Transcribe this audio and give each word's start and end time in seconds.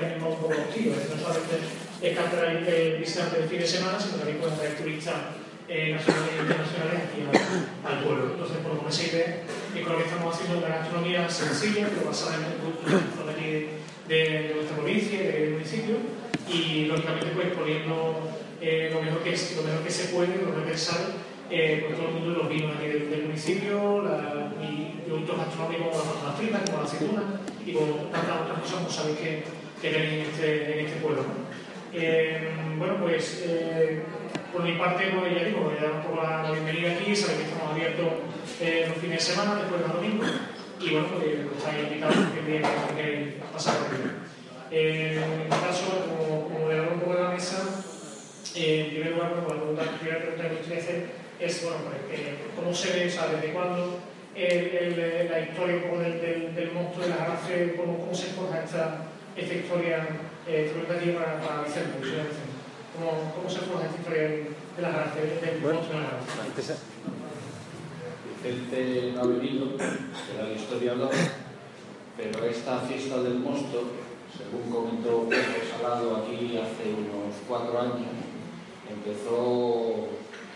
que 0.00 0.20
poco 0.20 0.52
los 0.52 0.70
tíos. 0.74 0.96
No 1.10 1.16
solamente 1.20 1.58
es 2.02 2.16
captar 2.16 2.44
el 2.44 2.98
visitante 2.98 3.40
de 3.40 3.48
fin 3.48 3.60
de 3.60 3.66
semana, 3.66 3.98
sino 3.98 4.16
también 4.16 4.38
pueden 4.38 4.56
traer 4.56 4.76
turistas 4.76 5.14
eh, 5.68 5.94
nacionales 5.94 6.34
e 6.36 6.42
internacionales 6.42 7.00
aquí 7.06 7.20
al, 7.86 8.04
pueblo. 8.04 8.32
Entonces, 8.34 8.56
por 8.58 8.78
con 8.78 8.88
esa 8.88 9.02
idea, 9.04 9.42
y 9.74 9.80
con 9.80 9.92
lo 9.92 9.98
que 9.98 10.04
estamos 10.04 10.34
haciendo 10.34 10.58
una 10.58 10.68
gastronomía 10.68 11.30
sencilla, 11.30 11.88
pero 11.88 12.10
basada 12.10 12.36
en 12.36 12.44
el 12.44 13.36
de 13.36 13.68
de, 14.08 14.14
de, 14.14 14.54
nuestra 14.54 14.76
provincia 14.76 15.22
y 15.22 15.26
del 15.26 15.50
municipio, 15.52 15.96
y 16.48 16.84
lógicamente 16.86 17.28
pues 17.34 17.54
poniendo 17.54 18.28
eh, 18.60 18.90
lo, 18.92 19.00
mejor 19.02 19.22
que, 19.22 19.30
lo 19.30 19.62
mejor 19.62 19.82
que 19.82 19.90
se 19.90 20.08
puede, 20.12 20.36
lo 20.36 20.52
mejor 20.52 20.66
que 20.66 20.76
sale, 20.76 21.06
eh, 21.50 21.84
con 21.86 21.96
todo 21.96 22.08
el 22.08 22.14
mundo 22.14 22.42
los 22.42 22.48
vinos 22.48 22.76
aquí 22.76 22.88
del, 22.88 23.24
municipio, 23.24 24.02
la, 24.02 24.52
y 24.60 25.00
productos 25.06 25.36
gastronómicos 25.38 25.96
como 25.96 26.26
las 26.26 26.36
fritas, 26.36 26.62
como 26.66 26.78
la 26.78 26.84
aceituna, 26.84 27.22
y 27.64 27.72
con 27.72 28.10
tantas 28.10 28.40
otras 28.42 28.60
cosas, 28.60 28.76
como 28.76 28.90
sabéis 28.90 29.18
que, 29.18 29.44
que 29.82 29.90
tenéis 29.90 30.12
en 30.12 30.20
este, 30.30 30.78
en 30.78 30.86
este 30.86 31.00
pueblo. 31.00 31.24
Eh, 31.92 32.48
bueno, 32.78 32.98
pues 33.00 33.42
eh, 33.44 34.00
por 34.52 34.62
mi 34.62 34.74
parte, 34.78 35.10
pues 35.18 35.34
ya 35.34 35.44
digo, 35.44 35.72
ya 35.74 35.90
un 35.90 36.02
poco 36.02 36.22
la, 36.22 36.52
bienvenida 36.52 36.92
aquí, 36.92 37.16
sabéis 37.16 37.40
que 37.40 37.44
estamos 37.50 37.72
abiertos 37.72 38.06
eh, 38.60 38.86
los 38.88 38.98
fines 38.98 39.18
de 39.26 39.32
semana, 39.32 39.56
después 39.56 39.82
de 39.82 39.88
los 39.88 39.96
domingos, 39.96 40.28
y 40.78 40.90
bueno, 40.90 41.08
pues 41.08 41.26
estáis 41.58 41.82
invitados 41.82 42.16
que 42.32 42.40
bien 42.48 42.62
que 42.96 43.36
pasar 43.52 43.74
por 43.78 43.86
aquí. 43.88 44.02
En 44.70 45.42
mi 45.42 45.48
caso, 45.48 46.06
como, 46.08 46.48
como 46.48 46.68
le 46.68 46.80
un 46.80 47.00
poco 47.00 47.14
de 47.14 47.22
la 47.22 47.30
mesa, 47.30 47.68
en 48.54 48.90
primer 48.90 49.12
lugar, 49.12 49.34
bueno, 49.34 49.48
la, 49.48 49.82
pregunta, 49.82 49.98
primera 49.98 50.18
pregunta 50.22 50.48
que 50.48 50.56
gustaría 50.56 50.82
hacer 50.82 51.06
es, 51.40 51.64
bueno, 51.64 51.78
pues, 52.08 52.20
¿cómo 52.54 52.72
se 52.72 52.92
ve, 52.92 53.06
o 53.08 53.10
sea, 53.10 53.26
desde 53.26 53.52
cuándo 53.52 53.98
el, 54.36 54.98
el, 54.98 55.28
la 55.28 55.40
historia 55.40 55.74
del, 55.74 56.54
del, 56.54 56.72
monstruo 56.72 57.04
de 57.04 57.10
la 57.10 57.16
gracia, 57.16 57.76
cómo, 57.76 57.98
cómo 57.98 58.14
se 58.14 58.28
forja 58.28 58.62
esta, 58.64 59.11
esta 59.36 59.54
historia 59.54 60.08
eh, 60.46 60.72
para, 61.16 61.40
para 61.40 61.62
Vicente? 61.62 61.98
¿Cómo, 62.94 63.32
cómo 63.34 63.48
se 63.48 63.60
forja 63.60 63.86
esta 63.86 63.98
historia 63.98 64.22
de 64.22 64.82
las 64.82 64.92
gracias, 64.92 65.40
del 65.40 65.60
bueno, 65.60 65.78
monstruo 65.78 66.00
de 66.00 66.06
la? 66.06 66.18
Vicente 68.28 69.12
no 69.14 69.20
ha 69.22 69.26
venido, 69.26 69.66
era 70.34 70.48
el 70.48 70.56
historiador, 70.56 71.10
pero 72.16 72.44
esta 72.44 72.80
fiesta 72.80 73.22
del 73.22 73.38
monstruo, 73.38 73.82
según 74.36 74.70
comentó 74.70 75.28
Pedro 75.28 75.62
Salado 75.70 76.16
aquí 76.16 76.58
hace 76.58 76.92
unos 76.92 77.34
cuatro 77.48 77.80
años, 77.80 78.12
empezó 78.90 80.08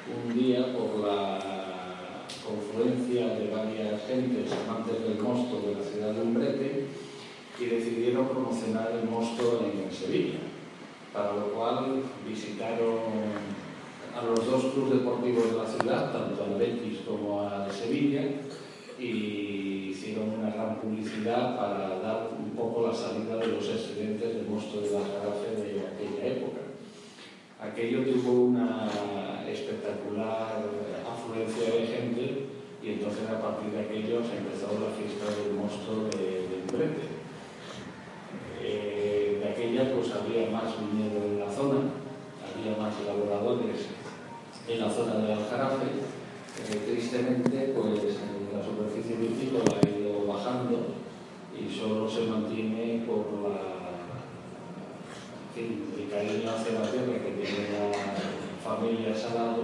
un 0.07 0.35
día 0.35 0.73
por 0.77 1.07
la 1.07 2.27
confluencia 2.45 3.29
de 3.29 3.51
varias 3.51 4.07
gentes 4.07 4.53
amantes 4.53 5.03
del 5.03 5.19
monstruo 5.21 5.63
de 5.63 5.75
la 5.75 5.83
ciudad 5.83 6.13
de 6.13 6.21
Umbrete 6.21 6.87
y 7.59 7.65
decidieron 7.65 8.29
promocionar 8.29 8.93
el 8.93 9.09
monstruo 9.09 9.61
en 9.65 9.91
Sevilla 9.93 10.39
para 11.17 11.33
lo 11.33 11.49
cual 11.53 12.03
visitaron 12.29 13.01
a 14.15 14.23
los 14.23 14.47
dos 14.47 14.73
clubes 14.73 15.01
deportivos 15.01 15.51
de 15.51 15.57
la 15.57 15.67
ciudad, 15.67 16.12
tanto 16.12 16.45
al 16.45 16.59
Betis 16.59 17.01
como 17.09 17.49
al 17.49 17.73
Sevilla, 17.73 18.23
y 18.99 19.93
hicieron 19.93 20.31
una 20.39 20.51
gran 20.51 20.77
publicidad 20.77 21.57
para 21.57 21.99
dar 22.01 22.31
un 22.39 22.51
poco 22.51 22.87
la 22.87 22.95
salida 22.95 23.37
de 23.37 23.49
los 23.49 23.69
excedentes 23.69 24.34
del 24.34 24.47
monstruo 24.47 24.83
de 24.83 24.91
la 24.91 25.01
Jarafe 25.01 25.57
de 25.57 25.81
aquella 25.81 26.37
época. 26.37 26.61
Aquello 27.61 28.05
tuvo 28.05 28.45
una 28.45 29.45
espectacular 29.49 30.65
afluencia 31.09 31.75
de 31.75 31.87
gente 31.87 32.47
y 32.83 32.91
entonces 32.91 33.29
a 33.29 33.41
partir 33.41 33.73
de 33.73 33.81
aquello 33.81 34.21
se 34.21 34.37
empezó 34.37 34.69
la 34.81 34.93
fiesta 34.93 35.25
del 35.41 35.55
monstruo 35.55 36.05
de, 36.12 36.49
de 36.49 37.16
eh, 38.69 39.39
de 39.41 39.48
aquella 39.48 39.95
pues 39.95 40.11
había 40.11 40.50
más 40.50 40.75
viñedo 40.81 41.22
en 41.25 41.39
la 41.39 41.50
zona, 41.50 41.86
había 42.42 42.77
más 42.77 42.95
elaboradores 42.98 43.86
en 44.67 44.81
la 44.81 44.91
zona 44.91 45.14
del 45.14 45.39
Aljarafe. 45.39 45.86
Eh, 46.59 46.83
tristemente, 46.84 47.75
pues 47.76 48.19
la 48.53 48.65
superficie 48.65 49.16
vitícola 49.16 49.78
ha 49.78 49.88
ido 49.88 50.26
bajando 50.26 50.97
y 51.55 51.72
solo 51.72 52.09
se 52.09 52.26
mantiene 52.26 53.05
por 53.06 53.26
la, 53.44 53.76
el 55.55 56.10
cariño 56.10 56.50
hacia 56.50 56.81
la 56.81 56.91
tierra 56.91 57.22
que 57.22 57.38
tiene 57.38 57.71
la 57.71 57.93
familia 58.65 59.15
Salado 59.15 59.62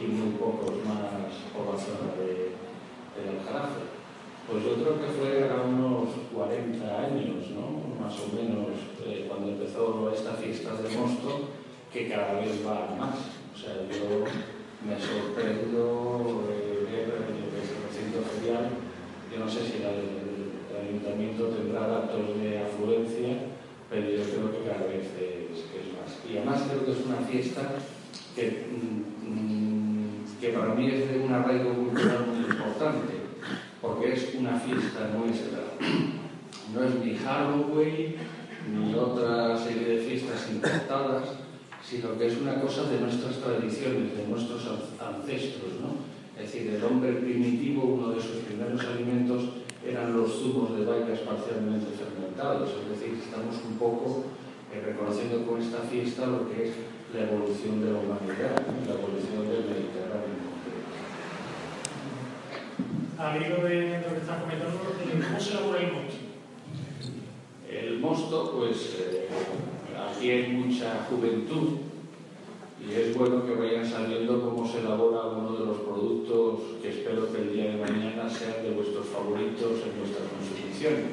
y 0.00 0.06
muy 0.06 0.38
pocos 0.38 0.76
más 0.86 1.34
población 1.52 2.14
de, 2.16 2.54
del 3.18 3.40
Aljarafe. 3.40 3.98
Pues 4.48 4.64
yo 4.64 4.74
creo 4.74 5.00
que 5.00 5.08
fue 5.12 5.50
a 5.50 5.60
unos 5.60 6.08
40 6.32 6.86
años, 6.86 7.50
¿no? 7.50 7.78
más 8.08 8.14
o 8.20 8.34
menos, 8.34 8.72
eh, 9.04 9.26
cuando 9.28 9.48
empezó 9.48 10.10
esta 10.14 10.32
fiesta 10.32 10.72
de 10.80 10.88
Mosto, 10.96 11.52
que 11.92 12.08
cada 12.08 12.40
vez 12.40 12.64
va 12.66 12.94
más. 12.98 13.16
O 13.54 13.58
sea, 13.58 13.74
yo 13.88 14.24
me 14.84 14.98
sorprendo 15.00 16.44
eh, 16.50 16.86
ver 16.90 17.08
el 17.28 17.48
recinto 17.86 18.22
ferial. 18.22 18.70
Yo 19.32 19.44
no 19.44 19.50
sé 19.50 19.60
si 19.64 19.82
el, 19.82 20.28
ayuntamiento 20.78 21.48
tendrá 21.48 21.88
datos 21.88 22.40
de 22.40 22.60
afluencia, 22.60 23.36
pero 23.90 24.08
yo 24.08 24.22
creo 24.22 24.52
que 24.52 24.70
cada 24.70 24.86
vez 24.86 25.06
es, 25.18 25.58
es 25.58 25.86
más. 25.92 26.18
Y 26.30 26.36
además 26.36 26.62
creo 26.68 26.84
que 26.84 26.92
es 26.92 27.04
una 27.04 27.26
fiesta 27.26 27.62
que, 28.36 28.66
mm, 28.70 29.26
mm, 29.26 30.40
que 30.40 30.48
para 30.50 30.74
mí 30.74 30.86
es 30.86 31.10
de 31.10 31.18
un 31.18 31.32
arraigo 31.32 31.74
cultural 31.74 32.26
muy 32.28 32.44
importante 32.44 33.18
porque 33.80 34.12
es 34.12 34.34
una 34.34 34.58
fiesta 34.58 35.10
nuestra. 35.16 35.60
No 36.74 36.84
es 36.84 36.94
ni 36.96 37.16
Halloween 37.16 38.16
ni 38.70 38.94
otra 38.94 39.56
serie 39.56 39.96
de 39.96 39.98
fiestas 39.98 40.50
importadas, 40.50 41.28
sino 41.88 42.18
que 42.18 42.26
es 42.26 42.36
una 42.38 42.60
cosa 42.60 42.84
de 42.84 43.00
nuestras 43.00 43.36
tradiciones, 43.38 44.16
de 44.16 44.26
nuestros 44.28 44.60
ancestros. 45.00 45.80
¿no? 45.80 45.96
Es 46.36 46.52
decir, 46.52 46.70
el 46.74 46.84
hombre 46.84 47.12
primitivo, 47.14 47.84
uno 47.84 48.10
de 48.10 48.20
sus 48.20 48.44
primeros 48.44 48.84
alimentos 48.84 49.44
eran 49.86 50.14
los 50.14 50.30
zumos 50.40 50.76
de 50.76 50.84
bayas 50.84 51.20
parcialmente 51.20 51.86
fermentados. 51.96 52.70
Es 52.82 53.00
decir, 53.00 53.18
estamos 53.18 53.56
un 53.64 53.78
poco 53.78 54.24
eh, 54.72 54.82
reconociendo 54.84 55.46
con 55.46 55.62
esta 55.62 55.78
fiesta 55.78 56.26
lo 56.26 56.50
que 56.50 56.68
es 56.68 56.74
la 57.14 57.22
evolución 57.24 57.80
de 57.80 57.92
la 57.92 57.98
humanidad, 57.98 58.60
la 58.86 58.94
evolución 58.94 59.48
del 59.48 59.64
Mediterráneo 59.64 60.48
al 63.18 63.42
hilo 63.42 63.64
de 63.64 64.00
lo 64.00 64.14
que 64.14 64.20
estás 64.20 64.40
comentando, 64.40 64.78
¿cómo 64.78 65.40
se 65.40 65.50
elabora 65.50 65.80
el 65.80 65.92
mosto? 65.92 66.18
El 67.68 67.98
mosto, 67.98 68.52
pues 68.56 68.96
eh, 69.00 69.28
aquí 70.06 70.30
hay 70.30 70.52
mucha 70.52 71.06
juventud 71.08 71.78
y 72.80 72.92
es 72.92 73.16
bueno 73.16 73.44
que 73.44 73.54
vayan 73.54 73.84
saliendo 73.84 74.40
cómo 74.40 74.66
se 74.66 74.78
elabora 74.78 75.26
uno 75.26 75.52
de 75.58 75.66
los 75.66 75.78
productos 75.78 76.60
que 76.80 76.90
espero 76.90 77.32
que 77.32 77.38
el 77.38 77.52
día 77.52 77.64
de 77.72 77.76
mañana 77.78 78.30
sean 78.30 78.62
de 78.62 78.70
vuestros 78.70 79.06
favoritos 79.06 79.82
en 79.82 79.98
vuestras 79.98 80.28
consumiciones. 80.28 81.06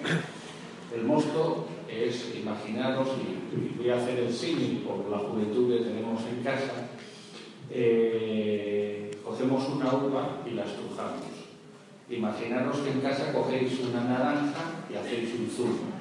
El 0.95 1.03
mosto 1.03 1.65
es, 1.89 2.35
imaginaros, 2.35 3.09
y 3.17 3.77
voy 3.77 3.89
a 3.89 3.97
hacer 3.97 4.19
el 4.19 4.31
símil 4.31 4.83
por 4.87 5.09
la 5.09 5.17
juventud 5.17 5.75
que 5.75 5.83
tenemos 5.83 6.21
en 6.25 6.43
casa, 6.43 6.89
eh, 7.71 9.11
cogemos 9.23 9.67
una 9.69 9.93
uva 9.95 10.41
y 10.45 10.51
la 10.51 10.63
estrujamos 10.63 11.35
Imaginaros 12.07 12.77
que 12.77 12.91
en 12.91 13.01
casa 13.01 13.33
cogéis 13.33 13.79
una 13.79 14.03
naranja 14.03 14.85
y 14.91 14.95
hacéis 14.95 15.33
un 15.39 15.49
zumo. 15.49 15.94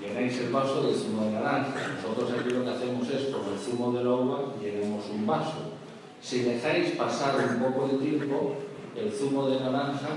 Llenáis 0.00 0.38
el 0.38 0.52
vaso 0.52 0.82
de 0.82 0.94
zumo 0.94 1.24
de 1.24 1.32
naranja. 1.32 1.74
Nosotros 1.96 2.30
aquí 2.30 2.50
lo 2.50 2.64
que 2.64 2.70
hacemos 2.70 3.08
es, 3.10 3.34
con 3.34 3.52
el 3.52 3.58
zumo 3.58 3.92
de 3.92 4.04
la 4.04 4.10
uva, 4.10 4.54
llenamos 4.62 5.04
un 5.10 5.26
vaso. 5.26 5.74
Si 6.22 6.40
dejáis 6.40 6.92
pasar 6.92 7.34
un 7.36 7.62
poco 7.62 7.88
de 7.88 7.98
tiempo, 7.98 8.54
el 8.94 9.10
zumo 9.10 9.48
de 9.48 9.60
naranja 9.60 10.08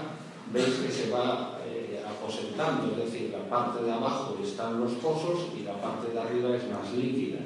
veis 0.54 0.76
que 0.76 0.92
se 0.92 1.10
va 1.10 1.58
eh, 1.66 2.04
aposentando, 2.06 2.92
es 2.92 3.12
decir, 3.12 3.32
la 3.32 3.50
parte 3.50 3.84
de 3.84 3.92
abajo 3.92 4.38
están 4.44 4.80
los 4.80 4.92
pozos 4.94 5.48
y 5.58 5.64
la 5.64 5.74
parte 5.82 6.12
de 6.12 6.20
arriba 6.20 6.56
es 6.56 6.64
más 6.70 6.94
líquida. 6.94 7.40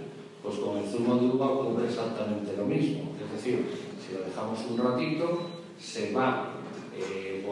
Pues 0.44 0.58
con 0.58 0.78
el 0.78 0.86
zumo 0.86 1.16
de 1.16 1.28
uva 1.28 1.48
ocurre 1.48 1.86
exactamente 1.86 2.56
lo 2.58 2.66
mismo. 2.66 3.14
Es 3.24 3.32
decir, 3.32 3.66
si 4.06 4.14
lo 4.14 4.26
dejamos 4.26 4.60
un 4.70 4.78
ratito, 4.78 5.42
se 5.80 6.14
va 6.14 6.50
eh, 6.98 7.46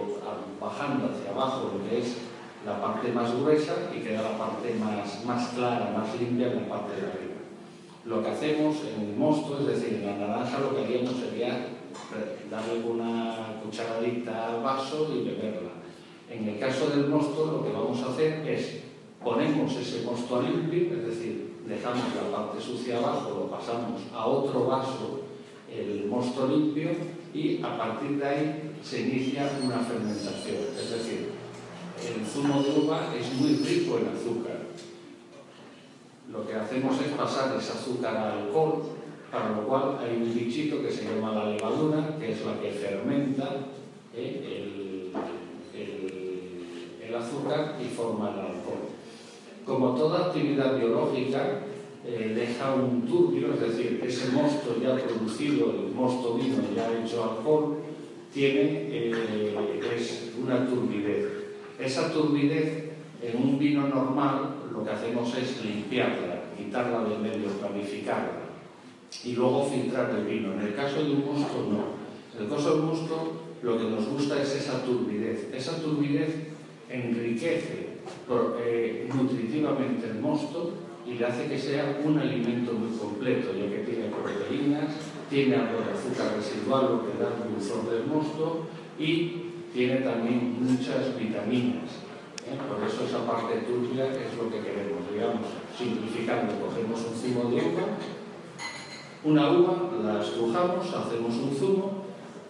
bajando 0.59 1.09
hacia 1.11 1.31
abajo 1.31 1.71
lo 1.73 1.89
que 1.89 1.99
es 1.99 2.17
la 2.65 2.81
parte 2.81 3.11
más 3.11 3.33
gruesa 3.35 3.89
y 3.95 3.99
queda 3.99 4.21
la 4.21 4.37
parte 4.37 4.73
más, 4.75 5.25
más 5.25 5.49
clara, 5.49 5.93
más 5.95 6.19
limpia 6.19 6.51
en 6.51 6.61
la 6.61 6.69
parte 6.69 6.95
de 6.95 7.07
arriba. 7.07 7.33
Lo 8.05 8.21
que 8.21 8.29
hacemos 8.29 8.77
en 8.95 9.09
el 9.09 9.15
mosto, 9.15 9.59
es 9.59 9.67
decir, 9.67 10.01
en 10.01 10.05
la 10.05 10.27
naranja 10.27 10.59
lo 10.59 10.75
que 10.75 10.83
haríamos 10.83 11.15
sería 11.15 11.67
darle 12.49 12.83
una 12.85 13.61
cucharadita 13.63 14.49
al 14.49 14.63
vaso 14.63 15.09
y 15.13 15.23
beberla. 15.23 15.71
En 16.29 16.47
el 16.47 16.59
caso 16.59 16.89
del 16.89 17.07
mosto 17.07 17.45
lo 17.45 17.63
que 17.63 17.71
vamos 17.71 18.01
a 18.01 18.11
hacer 18.11 18.47
es 18.47 18.81
ponemos 19.23 19.75
ese 19.75 20.03
mosto 20.05 20.41
limpio, 20.41 20.97
es 20.97 21.05
decir, 21.05 21.55
dejamos 21.65 22.03
la 22.15 22.35
parte 22.35 22.61
sucia 22.61 22.97
abajo, 22.97 23.29
lo 23.29 23.57
pasamos 23.57 24.01
a 24.13 24.25
otro 24.25 24.65
vaso, 24.65 25.21
el 25.71 26.07
mosto 26.07 26.47
limpio, 26.47 26.89
y 27.33 27.63
a 27.63 27.77
partir 27.77 28.19
de 28.19 28.25
ahí 28.25 28.75
se 28.83 29.01
inicia 29.01 29.49
una 29.63 29.79
fermentación. 29.79 30.57
Es 30.77 30.91
decir, 30.91 31.29
el 32.01 32.25
zumo 32.25 32.61
de 32.61 32.79
uva 32.79 33.13
es 33.17 33.33
muy 33.33 33.55
rico 33.55 33.97
en 33.97 34.07
azúcar. 34.07 34.63
hacemos 36.61 36.99
es 37.01 37.11
pasar 37.13 37.55
ese 37.57 37.71
azúcar 37.71 38.15
al 38.15 38.39
alcohol, 38.39 38.83
para 39.31 39.49
lo 39.49 39.67
cual 39.67 39.97
hay 39.99 40.15
un 40.17 40.33
bichito 40.33 40.81
que 40.81 40.91
se 40.91 41.05
llama 41.05 41.33
la 41.33 41.49
levadura, 41.51 42.17
que 42.19 42.31
es 42.31 42.45
la 42.45 42.59
que 42.59 42.71
fermenta 42.71 43.49
¿eh? 44.15 45.11
el, 45.75 45.83
el, 47.07 47.15
azúcar 47.15 47.77
y 47.79 47.85
forma 47.85 48.31
el 48.31 48.39
alcohol. 48.39 48.89
Como 49.65 49.95
toda 49.95 50.27
actividad 50.27 50.77
biológica, 50.77 51.59
eh, 52.05 52.33
deja 52.35 52.73
un 52.73 53.07
turbio, 53.07 53.53
es 53.53 53.59
decir, 53.61 54.01
ese 54.03 54.31
mosto 54.31 54.75
ya 54.81 54.95
producido, 54.95 55.69
el 55.69 55.93
mosto 55.93 56.33
vino 56.33 56.55
ya 56.75 56.91
hecho 56.91 57.23
alcohol, 57.23 57.77
tiene 58.33 58.87
eh, 58.89 59.79
es 59.95 60.31
una 60.43 60.67
turbidez. 60.67 61.42
Esa 61.79 62.11
turbidez 62.11 62.91
en 63.21 63.41
un 63.41 63.57
vino 63.57 63.87
normal 63.87 64.55
lo 64.71 64.83
que 64.83 64.91
hacemos 64.91 65.35
es 65.37 65.63
limpiarla, 65.63 66.43
quitarla 66.57 67.03
del 67.03 67.19
medio, 67.19 67.49
clarificarla 67.59 68.43
y 69.23 69.33
luego 69.33 69.65
filtrar 69.65 70.09
el 70.11 70.25
vino. 70.25 70.53
En 70.53 70.61
el 70.61 70.75
caso 70.75 71.03
de 71.03 71.11
un 71.11 71.25
mosto 71.25 71.67
no. 71.69 72.37
En 72.37 72.43
el 72.43 72.49
caso 72.49 72.75
del 72.75 72.83
mosto 72.83 73.43
lo 73.61 73.77
que 73.77 73.83
nos 73.85 74.07
gusta 74.07 74.41
es 74.41 74.55
esa 74.55 74.83
turbidez. 74.83 75.49
Esa 75.53 75.81
turbidez 75.81 76.47
enriquece 76.89 77.93
eh, 78.59 79.09
nutritivamente 79.13 80.07
el 80.07 80.19
mosto 80.19 80.73
y 81.07 81.15
le 81.15 81.25
hace 81.25 81.47
que 81.47 81.57
sea 81.57 81.99
un 82.03 82.17
alimento 82.17 82.73
muy 82.73 82.97
completo, 82.97 83.51
ya 83.53 83.69
que 83.69 83.83
tiene 83.83 84.09
proteínas, 84.09 84.95
tiene 85.29 85.55
algo 85.55 85.79
de 85.81 85.91
azúcar 85.91 86.35
residual, 86.37 86.83
lo 86.83 87.05
que 87.05 87.17
da 87.19 87.29
el 87.35 87.53
dulzor 87.53 87.89
del 87.89 88.05
mosto, 88.05 88.67
y 88.97 89.42
tiene 89.73 89.97
también 89.97 90.57
muchas 90.61 91.17
vitaminas. 91.17 91.89
¿eh? 92.45 92.55
Por 92.69 92.87
eso 92.87 93.05
esa 93.05 93.25
parte 93.25 93.65
turbia 93.65 94.05
es 94.05 94.37
lo 94.37 94.49
que 94.49 94.61
queremos, 94.61 95.01
digamos, 95.11 95.47
simplificando, 95.75 96.53
cogemos 96.61 97.01
un 97.01 97.15
zumo 97.15 97.49
de 97.49 97.55
uva, 97.57 97.97
una 99.23 99.51
uva, 99.51 99.89
la 100.03 100.21
estrujamos, 100.21 100.93
hacemos 100.93 101.35
un 101.35 101.55
zumo, 101.55 102.03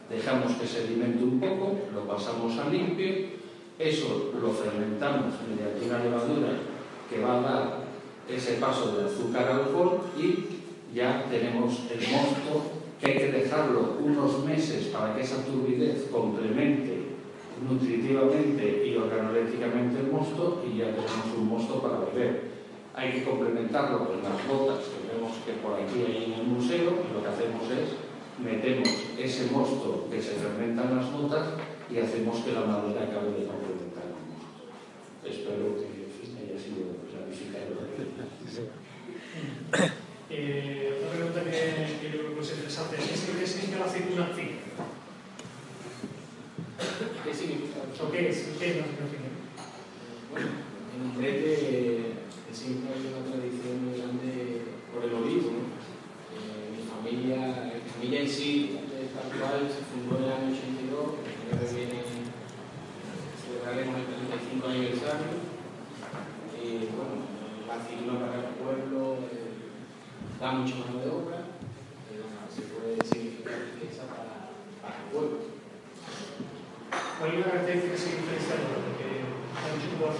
dejamos 0.09 0.51
que 0.53 0.67
se 0.67 0.81
alimente 0.81 1.23
un 1.23 1.39
poco, 1.39 1.79
lo 1.93 2.01
pasamos 2.01 2.57
a 2.59 2.69
limpio, 2.69 3.07
eso 3.79 4.33
lo 4.39 4.49
fermentamos 4.49 5.33
mediante 5.47 5.85
una 5.87 6.03
levadura 6.03 6.59
que 7.09 7.21
va 7.21 7.39
a 7.39 7.41
dar 7.41 7.83
ese 8.27 8.53
paso 8.53 8.97
de 8.97 9.05
azúcar 9.05 9.47
al 9.47 9.61
alcohol 9.61 10.01
y 10.17 10.95
ya 10.95 11.25
tenemos 11.29 11.83
el 11.91 11.99
mosto 12.11 12.71
que 12.99 13.07
hay 13.07 13.17
que 13.17 13.31
dejarlo 13.31 13.97
unos 13.99 14.43
meses 14.45 14.87
para 14.87 15.15
que 15.15 15.21
esa 15.21 15.43
turbidez 15.43 16.07
complemente 16.11 17.02
nutritivamente 17.61 18.87
y 18.87 18.95
organolécticamente 18.95 19.99
el 19.99 20.11
mosto 20.11 20.63
y 20.65 20.77
ya 20.77 20.85
tenemos 20.85 21.37
un 21.37 21.47
mosto 21.47 21.81
para 21.81 21.99
beber. 21.99 22.53
Hay 22.95 23.11
que 23.11 23.23
complementarlo 23.23 24.07
con 24.07 24.21
las 24.21 24.47
botas 24.47 24.85
que 24.85 25.13
vemos 25.13 25.31
que 25.45 25.53
por 25.53 25.73
aquí 25.75 26.05
hay 26.05 26.25
en 26.25 26.33
el 26.39 26.47
museo 26.47 27.03
y 27.03 27.13
lo 27.13 27.21
que 27.21 27.29
hacemos 27.29 27.63
es 27.71 27.97
metemos 28.39 28.87
ese 29.17 29.51
mosto 29.51 30.07
que 30.09 30.21
se 30.21 30.33
fermenta 30.35 30.83
en 30.83 30.97
las 30.97 31.11
botas 31.11 31.47
y 31.89 31.97
hacemos 31.99 32.39
que 32.41 32.53
la 32.53 32.61
madera 32.61 33.03
acabe 33.03 33.31
de 33.31 33.47
complementar 33.47 34.05
el 34.09 34.17
mosto. 34.29 34.69
Espero 35.25 35.75
que 35.77 35.85
haya 36.37 36.57
sido 36.59 36.97
clarificado. 37.09 37.83
Eh, 40.29 40.97
otra 40.97 41.11
pregunta 41.11 41.43
que, 41.43 41.51
que 42.01 42.17
yo 42.17 42.23
creo 42.23 42.35
que 42.35 42.41
es 42.41 42.51
interesante. 42.51 42.95
¿Qué 42.97 43.45
significa 43.45 43.79
la 43.79 43.85
aceituna 43.85 44.25
fina? 44.27 44.57
¿Qué 47.23 47.33
significa? 47.33 47.79
¿O 48.01 48.11
Bueno, 48.63 50.47
en 50.95 51.01
Umbrete 51.03 52.15
siempre 52.53 52.95
hay 52.95 53.11
una 53.11 53.27
tradición 53.27 53.83
muy 53.83 53.99
grande 53.99 54.63
por 54.87 55.03
el 55.03 55.13
olivo. 55.19 55.67
Eh, 56.31 56.71
mi 56.71 56.87
familia, 56.87 57.75
mi 57.75 57.91
familia 57.91 58.21
en 58.21 58.29
sí, 58.29 58.79
tal 59.11 59.37
cual, 59.37 59.67
se 59.67 59.83
fundó 59.83 60.15
en 60.15 60.23
el 60.23 60.31
año 60.31 60.55
82, 60.55 60.79
creo 60.79 61.59
que 61.59 61.75
viene, 61.75 62.07
celebraremos 63.35 63.99
el 63.99 64.31
35 64.31 64.63
aniversario. 64.63 65.43
Y 66.55 66.87
bueno, 66.95 67.19
la 67.67 67.83
aceituna 67.83 68.15
para 68.15 68.47
el 68.47 68.55
pueblo 68.63 69.27
eh, 69.27 69.75
da 70.39 70.53
mucha 70.53 70.75
mano 70.87 71.03
de 71.03 71.11
obra, 71.11 71.51
pero 72.07 72.31
se 72.47 72.63
puede 72.71 72.95
significar 73.03 73.75
riqueza 73.75 74.07
para, 74.07 74.55
para 74.79 75.03
el 75.03 75.11
pueblo. 75.11 75.53
¿Hay 77.23 77.37
una 77.37 77.45
característica 77.45 77.93
que 77.93 77.97
se 77.97 78.19
diferencia 78.19 78.55
de 78.59 78.67
porque 78.83 79.23
hay 79.93 79.99
mucho 79.99 80.09
tipo 80.09 80.09
de? 80.09 80.17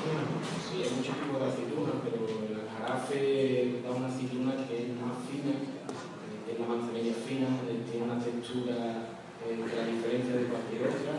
Sí, 0.62 0.84
hay 0.84 0.92
muchos 0.94 1.16
tipos 1.18 1.40
de 1.42 1.48
aceituna, 1.50 1.94
pero 2.04 2.18
el 2.30 2.54
aljarafe 2.62 3.82
da 3.84 3.90
una 3.92 4.08
aceituna 4.08 4.54
que 4.68 4.76
es 4.78 4.90
más 5.02 5.18
fina, 5.26 5.54
eh, 5.58 6.46
que 6.46 6.52
es 6.54 6.60
la 6.60 6.68
manzanilla 6.68 7.14
fina, 7.14 7.48
eh, 7.66 7.82
tiene 7.90 8.06
una 8.06 8.20
textura 8.22 9.18
eh, 9.42 9.58
que 9.58 9.76
la 9.76 9.86
diferencia 9.90 10.34
de 10.38 10.46
cualquier 10.46 10.82
otra, 10.88 11.14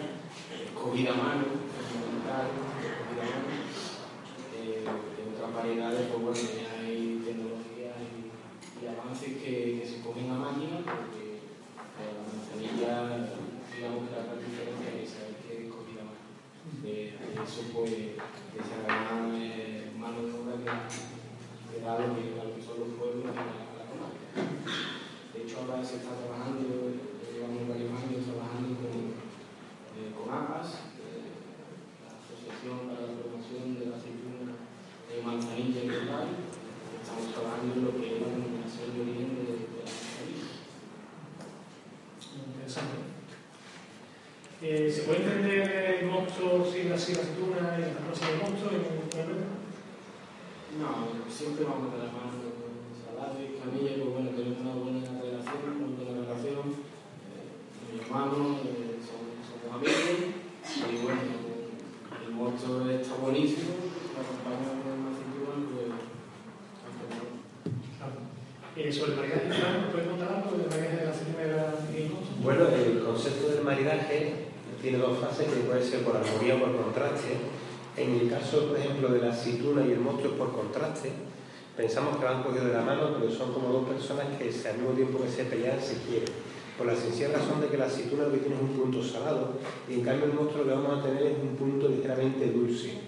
eh, 0.54 0.70
cogida 0.74 1.12
a 1.12 1.16
mano, 1.18 1.44
fundamental, 1.90 2.46
cogida 2.54 3.22
a 3.26 3.30
mano. 3.34 3.50
Eh, 4.54 4.86
en 4.86 5.26
otras 5.34 5.50
variedades, 5.54 6.06
pues 6.08 6.22
bueno, 6.22 6.38
ya 6.38 6.70
hay 6.78 7.22
tecnologías 7.26 7.98
y, 7.98 8.30
y 8.30 8.86
avances 8.86 9.30
que, 9.42 9.82
que 9.82 9.86
se 9.86 10.00
cogen 10.00 10.30
a 10.30 10.38
máquina, 10.38 10.78
porque 10.86 11.42
eh, 11.42 12.10
la 12.14 12.22
manzanilla, 12.22 13.26
digamos 13.74 14.08
que 14.08 14.14
la 14.14 14.22
gran 14.30 14.38
diferencia 14.38 14.88
es 14.94 15.10
esa, 15.10 15.26
es 15.28 15.42
que 15.42 15.66
es 15.66 15.72
cogida 15.72 16.06
a 16.06 16.08
mano. 16.08 16.22
De, 16.80 17.12
de 17.18 17.36
eso, 17.44 17.60
pues, 17.74 17.92
que 18.54 18.62
se 18.62 18.72
haga 18.72 19.18
eh, 19.34 19.92
mano 19.98 20.22
de 20.22 20.32
obra 20.32 20.54
que, 20.62 20.70
que 20.70 21.82
da 21.84 21.98
lo 21.98 22.14
que, 22.14 22.38
a 22.40 22.44
lo 22.46 22.54
que 22.54 22.62
son 22.62 22.80
los 22.80 22.94
pueblos 22.96 23.26
y 23.26 23.34
a 23.34 23.34
la, 23.34 23.42
a 23.42 23.76
la 23.82 23.84
comarca. 23.90 24.30
De 25.34 25.42
hecho, 25.42 25.60
ahora 25.60 25.84
se 25.84 25.98
está 26.00 26.14
trabajando, 26.14 26.88
eh, 26.88 27.34
llevamos 27.34 27.68
varios 27.68 27.90
años 27.90 28.24
trabajando 28.24 28.78
con, 28.78 28.94
eh, 29.12 30.14
con 30.14 30.24
APAS, 30.30 30.94
eh, 31.02 31.34
la 32.06 32.14
Asociación 32.14 32.88
para 32.88 33.10
la 33.10 33.18
Promoción 33.18 33.74
de 33.74 33.90
la 33.90 33.98
Aceituna 33.98 34.54
de 34.54 35.16
Manzanilla 35.20 35.80
y 35.84 35.90
Local. 35.90 36.26
Estamos 36.94 37.26
trabajando 37.34 37.74
en 37.74 37.84
lo 37.84 37.92
que 37.98 38.06
es 38.06 38.22
la 38.22 38.30
denominación 38.38 38.88
de 38.94 39.02
origen 39.02 39.28
de, 39.34 39.44
de 39.44 39.82
la 39.82 39.90
manzanilla. 39.90 40.48
Interesante. 42.22 42.98
Eh, 44.62 44.90
¿Se 44.90 45.02
puede 45.02 45.24
entender 45.24 45.98
el 46.00 46.06
mosto 46.06 46.64
sin 46.72 46.88
la 46.90 46.96
sin 46.98 47.16
la 47.16 47.22
aceituna 47.22 47.76
y 47.76 47.82
la 47.84 48.00
cosa 48.08 48.28
del 48.32 48.38
mosto 48.40 48.70
en 48.72 48.80
una 48.80 49.10
pregunta? 49.12 49.60
No, 50.80 50.88
siempre 51.30 51.64
vamos 51.64 51.92
de 51.92 51.98
la 52.00 52.10
mano 52.10 52.40
con 52.40 52.72
Salado 52.96 53.36
y 53.44 53.60
Camilla, 53.60 53.92
pues 54.00 54.11
bueno, 54.14 54.30
tenemos 54.32 54.58
una 54.64 54.75
buena 54.75 55.04
relación, 55.20 55.68
una 55.68 55.92
buena 56.00 56.12
relación. 56.25 56.64
Eh, 57.28 57.92
nos 57.92 58.08
llamamos, 58.08 58.64
eh, 58.64 58.96
somos, 59.04 59.37
somos 59.44 59.68
amigos 59.76 60.32
y 60.32 60.96
bueno, 61.04 61.20
el 62.25 62.30
mosto 62.32 62.88
está 62.90 63.14
buenísimo, 63.20 63.70
lo 63.76 64.18
acompañamos 64.25 64.80
con 64.80 64.96
una 64.96 65.12
cintura, 65.12 65.52
pues. 65.61 65.92
Claro. 68.00 68.16
Eh, 68.75 68.90
sobre 68.90 69.12
el 69.12 69.18
maridaje, 69.20 69.52
Fran, 69.61 69.76
¿nos 69.82 69.90
puedes 69.92 70.08
contar 70.08 70.28
algo 70.40 70.56
del 70.56 70.66
maridaje 70.73 70.96
de 70.96 71.04
la 71.04 71.12
aceituna 71.12 71.44
y 71.44 71.50
la- 71.52 71.76
el 72.00 72.11
mosto? 72.11 72.32
Bueno, 72.42 72.62
el 72.73 72.99
concepto 73.04 73.49
del 73.52 73.62
maridaje 73.62 74.43
tiene 74.85 74.99
dos 74.99 75.17
fases 75.17 75.49
que 75.49 75.64
puede 75.64 75.83
ser 75.83 76.05
por 76.05 76.14
armonía 76.14 76.57
o 76.57 76.59
por 76.61 76.76
contraste. 76.76 77.41
En 77.97 78.21
el 78.21 78.29
caso, 78.29 78.69
por 78.69 78.76
ejemplo, 78.76 79.09
de 79.09 79.21
la 79.21 79.33
aceituna 79.33 79.81
y 79.87 79.93
el 79.93 80.00
monstruo 80.00 80.35
por 80.35 80.53
contraste. 80.53 81.09
Pensamos 81.75 82.19
que 82.19 82.25
van 82.26 82.43
cogidos 82.43 82.67
de 82.67 82.75
la 82.75 82.83
mano, 82.83 83.17
pero 83.19 83.33
son 83.33 83.55
como 83.55 83.73
dos 83.73 83.88
personas 83.88 84.26
que 84.37 84.45
al 84.45 84.76
mismo 84.76 84.93
tiempo 84.93 85.25
que 85.25 85.31
se 85.31 85.45
pelean 85.45 85.81
se 85.81 86.05
quieren. 86.05 86.29
Por 86.76 86.87
la 86.87 86.95
sencilla 86.95 87.33
razón 87.33 87.62
de 87.62 87.69
que 87.69 87.79
la 87.79 87.87
aceituna 87.87 88.25
lo 88.25 88.33
que 88.33 88.45
tiene 88.45 88.57
es 88.57 88.61
un 88.61 88.76
punto 88.76 89.03
salado 89.03 89.57
y 89.88 89.95
en 89.95 90.03
cambio 90.03 90.26
el 90.26 90.35
monstruo 90.35 90.64
lo 90.64 90.69
que 90.69 90.76
vamos 90.76 90.99
a 90.99 91.03
tener 91.03 91.23
es 91.33 91.38
un 91.41 91.57
punto 91.57 91.88
ligeramente 91.88 92.50
dulce. 92.53 92.99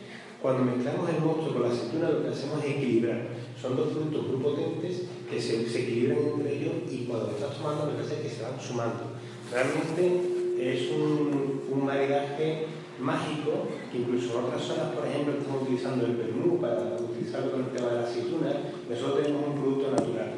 Cuando 0.40 0.64
mezclamos 0.64 1.10
el 1.10 1.20
monstruo 1.20 1.52
con 1.52 1.62
la 1.62 1.74
aceituna 1.74 2.08
lo 2.08 2.22
que 2.22 2.28
hacemos 2.28 2.64
es 2.64 2.70
equilibrar. 2.70 3.20
Son 3.60 3.76
dos 3.76 3.92
frutos 3.92 4.26
muy 4.28 4.40
potentes 4.40 5.02
que 5.28 5.40
se, 5.40 5.68
se 5.68 5.82
equilibran 5.82 6.18
entre 6.24 6.56
ellos 6.56 6.72
y 6.90 7.04
cuando 7.04 7.26
lo 7.26 7.32
estás 7.32 7.58
tomando 7.58 7.86
lo 7.86 7.96
que 7.98 8.04
hace 8.04 8.14
es 8.14 8.20
que 8.22 8.30
se 8.30 8.42
van 8.42 8.58
sumando. 8.60 9.12
Realmente 9.50 10.35
es 10.58 10.90
un, 10.90 11.62
un 11.70 11.84
maridaje 11.84 12.66
mágico 13.00 13.68
que 13.92 13.98
incluso 13.98 14.38
en 14.38 14.44
otras 14.46 14.62
zonas, 14.62 14.94
por 14.94 15.06
ejemplo, 15.06 15.34
estamos 15.38 15.62
utilizando 15.62 16.06
el 16.06 16.16
vermú 16.16 16.58
para 16.60 16.96
utilizarlo 16.98 17.52
con 17.52 17.60
el 17.64 17.70
tema 17.70 17.88
de 17.88 17.94
la 17.96 18.02
aceituna, 18.08 18.48
nosotros 18.88 19.22
tenemos 19.22 19.46
un 19.48 19.54
producto 19.60 19.90
natural 19.90 20.32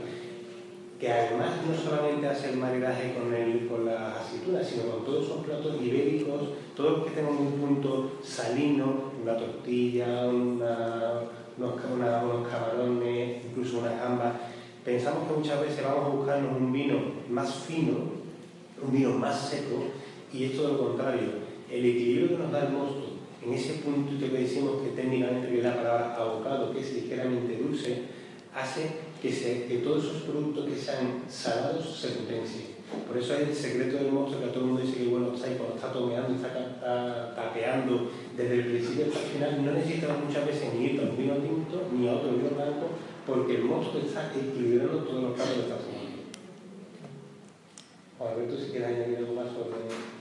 que 0.99 1.13
además 1.13 1.51
no 1.65 1.77
solamente 1.77 2.27
hace 2.27 2.51
el 2.51 2.57
maridaje 2.57 3.15
con, 3.15 3.33
el, 3.33 3.69
con 3.69 3.85
las 3.87 4.17
aceitunas, 4.17 4.67
sino 4.67 4.91
con 4.91 5.05
todos 5.05 5.27
esos 5.27 5.45
platos 5.45 5.77
ibéricos, 5.81 6.41
todos 6.75 6.99
los 6.99 7.07
que 7.07 7.15
tengan 7.15 7.37
un 7.37 7.53
punto 7.53 8.13
salino, 8.25 9.13
una 9.23 9.37
tortilla, 9.37 10.27
una- 10.27 11.21
unos, 11.57 11.75
una- 11.95 12.23
unos 12.25 12.49
camarones, 12.49 13.45
incluso 13.49 13.79
unas 13.79 13.97
gambas. 14.01 14.33
Pensamos 14.85 15.29
que 15.29 15.35
muchas 15.39 15.61
veces 15.61 15.85
vamos 15.85 16.05
a 16.07 16.09
buscarnos 16.17 16.57
un 16.61 16.73
vino 16.73 16.97
más 17.31 17.55
fino, 17.55 17.93
un 18.85 18.93
vino 18.93 19.11
más 19.11 19.39
seco, 19.51 19.85
y 20.33 20.45
es 20.45 20.57
todo 20.57 20.73
lo 20.73 20.79
contrario. 20.79 21.49
El 21.71 21.85
equilibrio 21.85 22.29
que 22.29 22.43
nos 22.43 22.53
da 22.53 22.67
el 22.67 22.73
mosto, 22.73 23.19
en 23.45 23.53
ese 23.55 23.75
puntito 23.75 24.31
que 24.31 24.39
decimos 24.39 24.83
que 24.83 24.91
técnicamente 24.91 25.49
que 25.49 25.63
la 25.63 25.77
palabra 25.77 26.17
abocado, 26.17 26.73
que 26.73 26.81
es 26.81 26.93
ligeramente 26.95 27.59
dulce, 27.59 28.03
hace 28.55 29.09
que, 29.23 29.81
todos 29.85 30.05
esos 30.05 30.23
productos 30.23 30.67
que 30.67 30.77
sean 30.77 31.23
salados 31.29 31.99
se 31.99 32.09
potencien. 32.09 32.79
Por 33.07 33.19
eso 33.19 33.35
es 33.35 33.49
el 33.49 33.55
secreto 33.55 33.99
del 33.99 34.13
monstruo 34.13 34.41
que 34.41 34.49
todo 34.49 34.61
el 34.61 34.67
mundo 34.67 34.83
dice 34.83 34.97
que 34.99 35.09
bueno, 35.09 35.35
está 35.35 35.49
cuando 35.49 35.77
está 35.77 35.93
tomeando 35.93 36.33
y 36.33 36.37
está, 36.37 37.35
tapeando 37.37 38.11
desde 38.37 38.55
el 38.55 38.65
principio 38.65 39.07
hasta 39.07 39.21
el 39.21 39.27
final, 39.27 39.65
no 39.65 39.73
necesitamos 39.73 40.25
muchas 40.25 40.47
veces 40.47 40.73
ni 40.75 40.87
ir 40.87 41.01
a 41.01 41.05
un 41.05 41.17
vino 41.17 41.35
tinto 41.35 41.89
ni 41.93 42.09
a 42.09 42.15
otro 42.15 42.31
vino 42.33 42.49
blanco, 42.51 42.89
porque 43.27 43.57
el 43.57 43.65
monstruo 43.65 44.03
está 44.03 44.33
equilibrando 44.35 45.05
todos 45.05 45.23
los 45.23 45.37
campos 45.37 45.57
de 45.57 45.63
esta 45.63 45.77
A 48.25 48.35
ver, 48.35 48.49
tú 48.49 48.57
si 48.57 48.71
quieres 48.71 48.89
añadir 48.89 49.19
algo 49.19 49.35
más 49.35 49.49
sobre. 49.49 50.18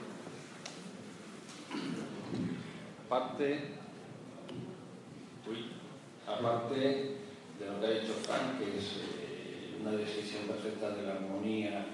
Aparte, 3.06 3.60
aparte 6.28 6.76
de 6.76 7.66
lo 7.66 7.80
que 7.80 7.86
ha 7.86 7.90
dicho 7.90 8.14
Frank, 8.24 8.60
que 8.60 8.78
es 8.78 8.98
eh, 8.98 9.78
una 9.82 9.92
descripción 9.92 10.44
perfecta 10.44 10.92
de 10.92 11.04
la 11.04 11.14
armonía 11.14 11.86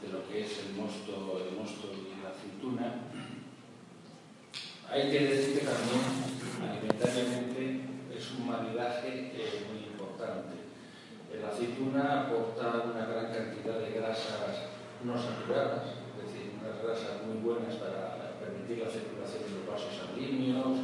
de 0.00 0.08
lo 0.12 0.26
que 0.28 0.44
es 0.44 0.58
el 0.64 0.74
mosto, 0.74 1.46
el 1.46 1.56
mosto 1.56 1.92
y 1.92 2.22
la 2.22 2.30
aceituna, 2.30 3.04
hay 4.90 5.10
que 5.10 5.20
decir 5.20 5.60
que 5.60 5.66
también 5.66 6.00
alimentariamente 6.60 7.80
es 8.16 8.30
un 8.38 8.46
maridaje 8.48 9.32
eh, 9.34 9.66
muy 9.70 9.84
importante. 9.92 10.56
La 11.40 11.48
aceituna 11.48 12.22
aporta 12.22 12.84
una 12.92 13.06
gran 13.06 13.32
cantidad 13.32 13.78
de 13.78 13.92
grasas 13.92 14.72
no 15.04 15.16
saturadas, 15.16 15.84
es 16.16 16.32
decir, 16.32 16.52
unas 16.60 16.82
grasas 16.82 17.26
muy 17.26 17.42
buenas 17.42 17.76
para 17.76 18.21
permitir 18.72 18.84
la 18.84 18.90
circulación 18.90 19.42
dos 19.42 19.72
vasos 19.72 19.92
sanguíneos, 19.96 20.78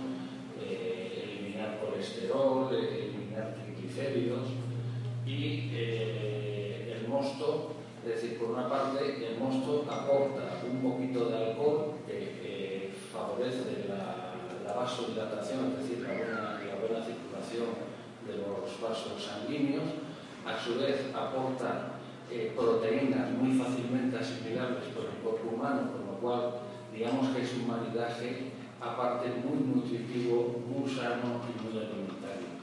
eh, 0.61 1.25
eliminar 1.25 1.81
colesterol, 1.81 2.75
eh, 2.75 3.09
eliminar 3.09 3.55
triglicéridos 3.55 4.49
y 5.27 5.71
eh, 5.73 6.99
el 7.01 7.09
mosto, 7.09 7.73
es 8.05 8.15
decir, 8.15 8.39
por 8.39 8.51
una 8.51 8.69
parte 8.69 9.27
el 9.27 9.39
mosto 9.39 9.85
aporta 9.91 10.61
un 10.71 10.81
poquito 10.81 11.29
de 11.29 11.37
alcohol 11.37 11.95
que 12.07 12.41
eh, 12.43 12.95
favorece 13.13 13.87
la, 13.89 14.35
la 14.65 14.77
vasodilatación, 14.77 15.73
es 15.73 15.89
decir, 15.89 16.07
la 16.07 16.15
buena, 16.15 16.61
la 16.65 16.77
buena 16.81 17.05
circulación 17.05 17.89
de 18.27 18.37
los 18.39 18.81
vasos 18.81 19.23
sanguíneos, 19.23 19.85
a 20.47 20.59
su 20.59 20.79
vez 20.79 21.15
aporta 21.15 21.99
eh, 22.31 22.53
proteínas 22.55 23.31
muy 23.33 23.57
fácilmente 23.59 24.19
asimilables 24.19 24.85
por 24.95 25.05
el 25.05 25.17
cuerpo 25.23 25.57
humano, 25.57 25.93
con 25.93 26.07
lo 26.07 26.19
cual 26.21 26.68
digamos 26.93 27.29
que 27.29 27.43
es 27.43 27.53
un 27.55 27.69
maridaje, 27.69 28.53
aparte, 28.81 29.29
muy 29.45 29.75
nutritivo, 29.75 30.63
muy 30.67 30.89
sano 30.89 31.41
y 31.47 31.63
muy 31.63 31.79
alimentario. 31.79 32.59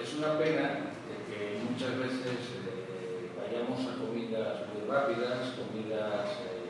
Es 0.00 0.14
una 0.14 0.38
pena 0.38 0.92
que 1.28 1.58
muchas 1.68 1.98
veces 1.98 2.66
vayamos 3.36 3.80
a 3.80 3.98
comidas 3.98 4.62
muy 4.72 4.88
rápidas, 4.88 5.54
comidas 5.56 6.30
eh, 6.44 6.66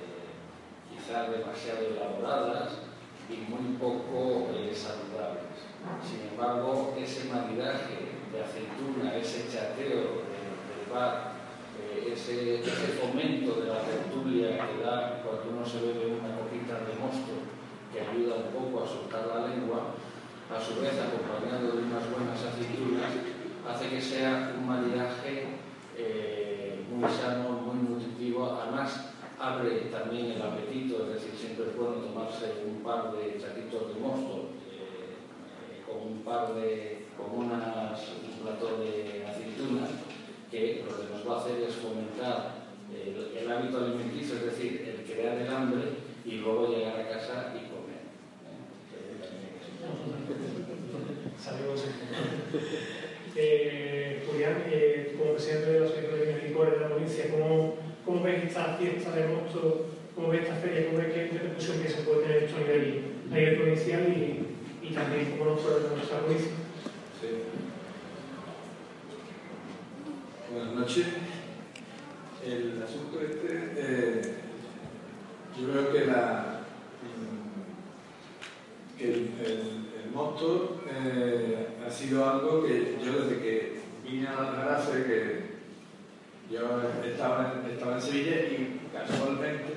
quizás 0.91 1.31
demasiado 1.31 1.87
elaboradas 1.87 2.73
y 3.29 3.51
muy 3.51 3.77
poco 3.77 4.51
eh, 4.55 4.73
saludables. 4.75 5.67
Sin 6.03 6.29
embargo, 6.31 6.95
ese 6.99 7.29
maridaje 7.29 8.17
de 8.33 8.43
aceituna, 8.43 9.17
ese 9.17 9.49
chateo 9.49 10.27
del 10.27 10.93
bar, 10.93 11.36
eh, 11.97 12.13
ese, 12.13 12.63
fomento 13.01 13.61
de 13.61 13.67
la 13.69 13.81
tertulia 13.81 14.59
que 14.59 14.85
da 14.85 15.23
cuando 15.23 15.57
uno 15.57 15.65
se 15.65 15.81
bebe 15.81 16.19
una 16.19 16.37
coquita 16.37 16.85
de 16.85 16.99
mosto, 17.01 17.49
que 17.93 18.01
ayuda 18.01 18.47
un 18.47 18.53
poco 18.53 18.85
a 18.85 18.87
soltar 18.87 19.27
la 19.27 19.49
lengua, 19.49 19.95
a 20.53 20.61
su 20.61 20.81
vez 20.81 20.93
acompañado 20.99 21.73
de 21.73 21.83
unas 21.89 22.11
buenas 22.11 22.39
aceitunas, 22.39 23.13
hace 23.67 23.89
que 23.89 24.01
sea 24.01 24.55
un 24.59 24.67
maridaje 24.67 25.67
muy 26.97 27.11
sano, 27.11 27.61
muy 27.61 27.89
nutritivo, 27.89 28.59
además 28.61 29.13
abre 29.39 29.93
también 29.93 30.33
el 30.33 30.43
apetito, 30.43 31.05
es 31.05 31.21
decir, 31.21 31.33
siempre 31.37 31.67
es 31.67 31.77
bueno 31.77 31.97
tomarse 31.97 32.65
un 32.67 32.83
par 32.83 33.13
de 33.13 33.39
chatitos 33.39 33.95
de 33.95 34.01
mosto 34.01 34.49
eh, 34.73 35.13
con 35.87 36.13
un 36.13 36.19
par 36.23 36.55
de, 36.55 37.07
con 37.17 37.45
unas, 37.45 38.01
un 38.01 38.43
plato 38.43 38.79
de 38.79 39.27
aceitunas, 39.29 39.91
que 40.51 40.85
lo 40.87 40.97
que 40.97 41.13
nos 41.13 41.29
va 41.29 41.37
a 41.37 41.41
hacer 41.41 41.63
es 41.63 41.75
fomentar 41.75 42.67
el, 42.93 43.51
hábito 43.51 43.79
alimenticio, 43.79 44.37
es 44.37 44.45
decir, 44.47 44.85
el 44.87 45.11
crear 45.11 45.39
el 45.39 45.49
hambre 45.49 45.83
y 46.25 46.37
luego 46.37 46.69
llegar 46.69 46.99
a 47.01 47.09
casa 47.09 47.55
y 47.55 47.69
comer. 47.71 48.03
Saludos. 51.39 51.85
Eh, 53.39 54.25
Julián, 54.27 54.65
eh, 54.67 55.15
como 55.19 55.35
presidente 55.35 55.71
de 55.71 55.81
la 55.81 55.85
Asociación 55.85 56.15
de 56.15 56.71
de 56.71 56.81
la 56.81 56.89
provincia, 56.89 57.31
¿cómo, 57.31 57.75
¿cómo 58.03 58.23
ves 58.23 58.45
esta 58.45 58.79
fiesta 58.79 59.11
de 59.11 59.29
mosto? 59.29 59.89
¿Cómo 60.15 60.29
ves 60.29 60.45
esta 60.45 60.55
feria? 60.55 60.87
¿Cómo 60.87 60.99
ves 61.01 61.13
qué 61.13 61.29
repercusión 61.35 61.83
que 61.83 61.89
se 61.91 62.01
puede 62.01 62.23
tener 62.23 62.45
esto 62.45 62.57
a 62.57 62.61
nivel, 62.61 63.55
a 63.55 63.57
provincial 63.59 64.09
y, 64.09 64.87
y 64.87 64.95
también 64.95 65.37
cómo 65.37 65.51
nos 65.51 65.61
puede 65.61 65.81
de 65.83 65.97
nuestra 65.97 66.21
provincia? 66.21 66.53
Sí. 67.21 67.29
Buenas 70.67 70.89
noches. 70.89 71.07
El 72.45 72.83
asunto 72.83 73.21
este, 73.21 73.73
eh, 73.77 74.35
yo 75.57 75.71
creo 75.71 75.93
que 75.93 75.99
que 78.99 79.05
el, 79.05 79.31
el, 79.45 80.11
mosto 80.13 80.83
eh, 80.91 81.69
ha 81.87 81.91
sido 81.91 82.29
algo 82.29 82.65
que 82.65 82.99
yo 83.05 83.13
desde 83.13 83.43
que 83.43 83.81
vine 84.03 84.27
a 84.27 84.43
la 84.43 84.51
Garafe, 84.53 85.05
que 85.05 85.41
yo 86.53 86.83
estaba 87.05 87.63
en, 87.65 87.71
estaba 87.71 87.95
en 87.97 88.03
Sevilla 88.03 88.37
y 88.37 88.81
casualmente, 88.93 89.73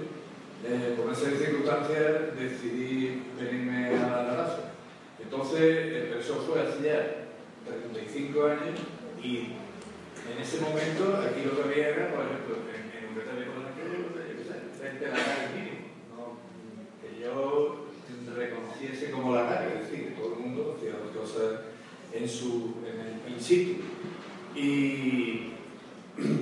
eh, 0.65 0.95
por 0.97 1.15
de 1.15 1.37
circunstancias, 1.37 2.35
decidí 2.35 3.23
venirme 3.39 3.87
a 3.89 4.07
la 4.07 4.23
Garafe. 4.23 4.61
Entonces, 5.21 6.15
eso 6.19 6.35
fue 6.47 6.61
hace 6.61 6.83
ya 6.83 7.27
35 7.91 8.45
años 8.45 8.79
y 9.21 9.49
en 10.39 10.45
ese 10.45 10.61
momento 10.61 11.19
aquí 11.19 11.43
lo 11.43 11.53
que 11.53 11.63
había 11.63 11.89
era, 11.89 12.15
por 12.15 12.23
ejemplo, 12.23 12.55
en, 12.71 12.87
en 12.95 13.11
con 13.51 13.63
la 13.63 13.75
frente 14.79 15.05
a 15.05 15.09
la 15.09 15.15
calle 15.15 15.91
¿no? 16.15 16.39
que 17.01 17.21
yo 17.21 17.87
reconociese 18.33 19.11
como 19.11 19.35
la 19.35 19.49
calle, 19.49 19.81
es 19.81 19.89
decir, 19.91 20.07
que 20.07 20.11
todo 20.11 20.35
el 20.35 20.39
mundo 20.39 20.77
hacía 20.77 20.91
las 20.91 21.13
cosas 21.13 21.59
en, 22.13 22.29
su, 22.29 22.75
en 22.87 23.27
el 23.27 23.33
in 23.33 23.41
situ. 23.41 23.81
Y, 24.55 25.55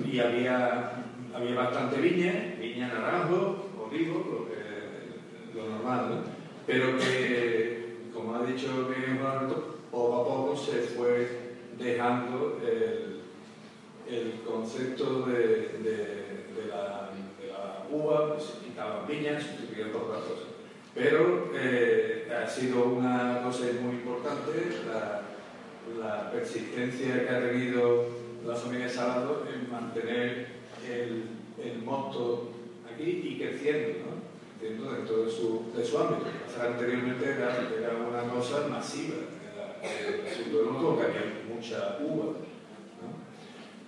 y 0.05 0.19
había, 0.19 1.03
había 1.33 1.55
bastante 1.55 1.99
viña, 1.99 2.55
viña 2.59 2.89
naranjo, 2.89 3.67
olivo, 3.83 4.19
lo, 4.31 4.47
que, 4.47 5.57
lo 5.57 5.69
normal, 5.69 6.09
¿no? 6.09 6.15
pero 6.67 6.99
que, 6.99 7.95
como 8.13 8.35
ha 8.35 8.45
dicho 8.45 8.89
bien 8.89 9.17
poco 9.89 10.21
a 10.21 10.23
poco 10.23 10.55
se 10.55 10.81
fue 10.81 11.55
dejando 11.79 12.59
el, 12.63 13.06
el 14.09 14.41
concepto 14.45 15.25
de, 15.25 15.37
de, 15.37 15.95
de, 16.55 16.67
la, 16.69 17.11
de 17.39 17.47
la 17.47 17.85
uva, 17.91 18.35
pues 18.35 18.57
quitaban 18.63 19.07
viñas, 19.07 19.43
sustituían 19.43 19.91
por 19.91 20.03
otras 20.03 20.23
cosas. 20.23 20.47
Pero 20.93 21.51
eh, 21.53 22.27
ha 22.33 22.47
sido 22.47 22.85
una 22.85 23.41
cosa 23.43 23.65
muy 23.81 23.95
importante 23.95 24.51
la, 24.87 25.21
la, 25.99 26.31
persistencia 26.31 27.27
que 27.27 27.29
ha 27.29 27.39
tenido 27.39 28.05
la 28.45 28.55
familia 28.55 28.89
Salado 28.89 29.43
en 29.53 29.71
mantener 29.71 30.47
el, 30.89 31.25
el 31.63 31.81
mosto 31.83 32.51
aquí 32.91 33.09
y 33.23 33.37
creciendo, 33.37 33.99
¿no? 33.99 34.27
creciendo 34.59 34.91
dentro 34.91 35.25
de 35.25 35.31
su, 35.31 35.65
de 35.75 35.85
su 35.85 35.97
ámbito. 35.99 36.25
anteriormente 36.59 37.25
era, 37.25 37.69
era, 37.79 37.95
una 37.95 38.33
cosa 38.33 38.67
masiva, 38.67 39.17
el 39.83 40.27
asunto 40.27 40.57
del 40.57 40.65
mosto, 40.67 40.95
porque 40.95 41.05
había 41.05 41.43
mucha 41.53 41.99
uva. 42.01 42.33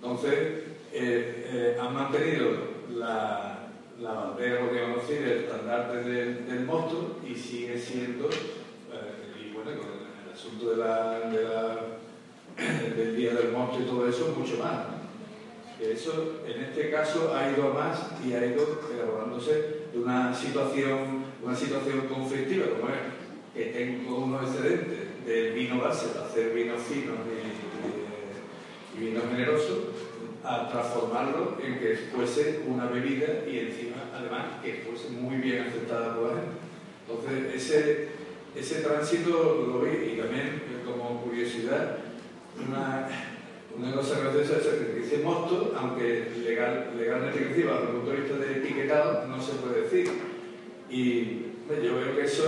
Entonces, 0.02 0.64
eh, 0.92 1.74
eh, 1.74 1.78
han 1.80 1.94
mantenido 1.94 2.50
la 2.94 3.60
la 4.00 4.14
bandera, 4.14 4.60
podríamos 4.66 5.06
decir, 5.06 5.26
el 5.26 5.40
estandarte 5.40 5.98
del, 5.98 6.46
del 6.46 6.64
moto 6.64 7.18
y 7.28 7.34
sigue 7.34 7.78
siendo, 7.78 8.30
eh, 8.30 9.38
y 9.38 9.52
bueno, 9.52 9.72
con 9.78 9.90
el, 9.90 10.32
asunto 10.32 10.70
de 10.70 10.76
la, 10.78 11.20
de 11.28 11.42
la, 11.42 11.76
del 12.96 13.16
día 13.16 13.34
del 13.34 13.52
moto 13.52 13.78
y 13.78 13.84
todo 13.84 14.08
eso, 14.08 14.34
mucho 14.36 14.56
más. 14.56 14.86
Eso, 15.80 16.40
en 16.46 16.64
este 16.64 16.90
caso, 16.90 17.34
ha 17.34 17.50
ido 17.50 17.74
más 17.74 18.10
y 18.24 18.32
ha 18.32 18.44
ido 18.44 18.80
elaborándose 18.92 19.86
de 19.92 19.98
una 19.98 20.34
situación, 20.34 21.24
una 21.42 21.54
situación 21.54 22.06
conflictiva, 22.06 22.66
como 22.78 22.92
es 22.92 23.00
que 23.54 23.72
tengo 23.72 24.18
unos 24.18 24.42
excedentes 24.44 25.26
del 25.26 25.52
vino 25.52 25.78
base 25.78 26.08
para 26.08 26.26
hacer 26.26 26.54
vinos 26.54 26.80
finos 26.82 27.16
vinos 29.00 29.24
generosos 29.30 29.78
a 30.44 30.68
transformarlo 30.68 31.58
en 31.62 31.78
que 31.78 31.96
fuese 32.14 32.60
una 32.66 32.86
bebida 32.86 33.44
y 33.46 33.58
encima, 33.58 33.96
además, 34.14 34.62
que 34.62 34.84
fuese 34.86 35.10
muy 35.10 35.36
bien 35.36 35.62
aceptada 35.62 36.16
por 36.16 36.28
la 36.28 36.40
gente. 36.40 36.56
Entonces, 37.08 37.54
ese, 37.54 38.08
ese 38.54 38.80
tránsito 38.82 39.66
lo 39.68 39.80
vi 39.80 40.12
y 40.12 40.16
también, 40.16 40.62
como 40.84 41.22
curiosidad, 41.22 41.98
una, 42.66 43.08
una 43.76 43.92
cosa 43.92 44.20
mosto, 45.22 45.74
aunque 45.78 46.30
legal, 46.44 46.92
legalmente 46.98 47.40
desde 47.40 47.62
el 47.62 47.68
punto 47.68 48.10
de 48.10 48.16
vista 48.16 48.36
de 48.36 48.58
etiquetado, 48.58 49.26
no 49.26 49.40
se 49.40 49.52
puede 49.54 49.82
decir. 49.82 50.10
Y 50.90 51.46
yo 51.68 51.96
veo 51.96 52.16
que 52.16 52.22
eso 52.22 52.44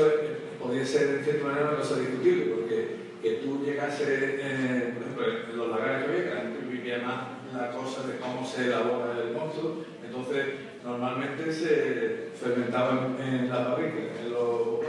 podría 0.60 0.84
ser 0.84 1.18
en 1.18 1.24
cierta 1.24 1.46
manera 1.46 1.68
una 1.68 1.78
cosa 1.78 1.98
discutible, 1.98 2.46
porque 2.46 2.91
que 3.22 3.30
tú 3.34 3.62
llegases, 3.64 4.08
eh, 4.08 4.94
por 4.94 5.02
ejemplo, 5.02 5.50
en 5.52 5.58
los 5.58 5.68
lagares 5.68 6.04
que 6.04 6.10
había, 6.10 6.40
antes 6.40 6.68
vivía 6.68 6.98
más 6.98 7.54
la 7.54 7.70
cosa 7.70 8.06
de 8.06 8.18
cómo 8.18 8.44
se 8.46 8.64
elabora 8.64 9.12
el 9.22 9.32
mosto, 9.32 9.84
entonces 10.04 10.46
normalmente 10.84 11.52
se 11.52 12.30
fermentaba 12.34 13.08
en, 13.20 13.48
la 13.48 13.68
barrica, 13.68 13.98
en 14.20 14.32
los 14.32 14.80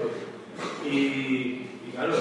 y, 0.86 0.90
y 0.90 1.92
claro, 1.94 2.16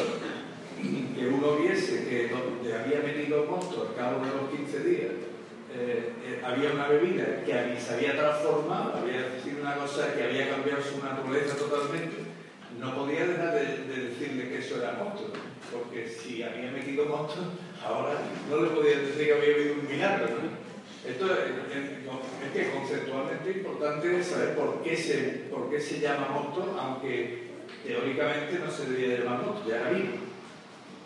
que 0.82 1.26
uno 1.26 1.56
viese 1.56 2.08
que 2.08 2.28
donde 2.28 2.74
había 2.74 3.00
metido 3.00 3.44
mosto 3.44 3.88
al 3.88 3.94
cabo 3.94 4.24
de 4.24 4.32
los 4.32 4.50
15 4.50 4.80
días 4.84 5.12
eh, 5.74 6.12
eh, 6.26 6.42
había 6.44 6.72
una 6.72 6.88
bebida 6.88 7.42
que 7.46 7.80
se 7.80 7.94
había 7.94 8.18
transformado, 8.18 8.94
había 8.98 9.40
sido 9.42 9.62
una 9.62 9.76
cosa 9.76 10.12
que 10.14 10.24
había 10.24 10.50
cambiado 10.50 10.82
su 10.82 11.02
naturaleza 11.02 11.56
totalmente, 11.56 12.16
no 12.78 12.94
podía 12.94 13.26
dejar 13.26 13.54
de, 13.54 14.08
decirle 14.08 14.48
que 14.48 14.58
eso 14.58 14.82
era 14.82 14.92
mosto, 14.92 15.32
porque 15.72 16.08
si 16.08 16.42
había 16.42 16.70
metido 16.70 17.06
mosto, 17.06 17.40
ahora 17.84 18.14
no 18.50 18.62
le 18.62 18.70
podía 18.70 18.98
decir 18.98 19.26
que 19.26 19.34
había 19.34 19.54
habido 19.54 19.74
un 19.74 19.88
milagro. 19.88 20.26
Esto 21.06 21.26
es, 21.32 22.52
que 22.52 22.70
conceptualmente 22.70 23.50
es 23.50 23.56
importante 23.56 24.22
saber 24.22 24.54
por 24.54 24.82
qué 24.82 24.96
se, 24.96 25.46
por 25.50 25.70
qué 25.70 25.80
se 25.80 26.00
llama 26.00 26.28
mosto, 26.28 26.76
aunque 26.78 27.48
teóricamente 27.84 28.58
no 28.58 28.70
se 28.70 28.90
debía 28.90 29.18
llamar 29.18 29.42
mosto, 29.42 29.68
ya 29.68 29.80
era 29.80 29.90
vino. 29.90 30.10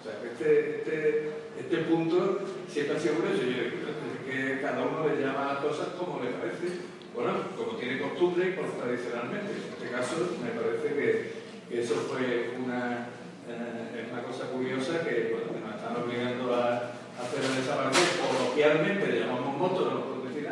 O 0.01 0.05
sea, 0.05 0.21
este, 0.31 0.77
este, 0.79 1.31
este 1.59 1.77
punto 1.89 2.41
siempre 2.69 2.97
ha 2.97 3.01
sido 3.01 3.15
curioso. 3.15 3.43
Yo, 3.43 3.97
que 4.27 4.61
cada 4.61 4.83
uno 4.83 5.09
le 5.09 5.23
llama 5.23 5.53
a 5.53 5.63
cosas 5.63 5.89
como 5.99 6.21
le 6.23 6.31
parece, 6.31 6.83
bueno, 7.15 7.33
como 7.57 7.79
tiene 7.79 8.01
costumbre 8.01 8.51
y 8.51 8.53
por 8.53 8.67
tradicionalmente. 8.77 9.53
En 9.53 9.73
este 9.73 9.89
caso, 9.91 10.37
me 10.43 10.51
parece 10.51 10.89
que, 10.95 11.46
eso 11.71 11.95
fue 12.09 12.57
una, 12.63 13.09
eh, 13.49 14.09
una 14.13 14.23
cosa 14.23 14.47
curiosa 14.47 15.01
que 15.01 15.35
bueno, 15.35 15.67
nos 15.67 15.77
están 15.77 15.97
obligando 15.97 16.55
a 16.55 16.93
hacer 17.19 17.45
en 17.45 17.63
esa 17.63 17.77
parte. 17.77 17.99
Coloquialmente 18.21 19.07
le 19.07 19.21
llamamos 19.21 19.57
moto, 19.57 19.91
no 19.91 20.05
puedo 20.05 20.29
decir 20.29 20.49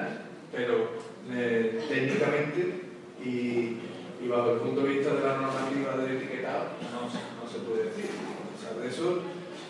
pero 0.53 0.91
eh, 1.31 1.85
técnicamente 1.89 2.83
y, 3.25 3.81
bajo 4.29 4.53
el 4.53 4.61
punto 4.61 4.81
de 4.81 4.89
vista 4.89 5.15
de 5.15 5.21
la 5.21 5.37
normativa 5.37 5.97
del 5.99 6.17
etiquetado 6.17 6.65
no, 6.93 7.49
se 7.49 7.59
puede 7.59 7.85
decir. 7.85 8.07
A 8.07 8.57
pesar 8.57 8.81
de 8.81 8.89
eso, 8.89 9.21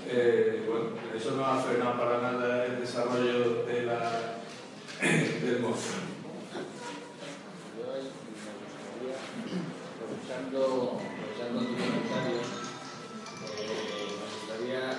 eh, 0.08 0.62
bueno, 0.68 0.90
eso 1.14 1.32
no 1.32 1.44
ha 1.44 1.58
frenado 1.58 1.98
para 1.98 2.22
nada 2.22 2.66
el 2.66 2.80
desarrollo 2.80 3.64
de 3.64 3.74
del 3.74 5.64
aprovechando 10.24 11.00
eh, 11.44 11.52
me 14.18 14.24
gustaría 14.34 14.90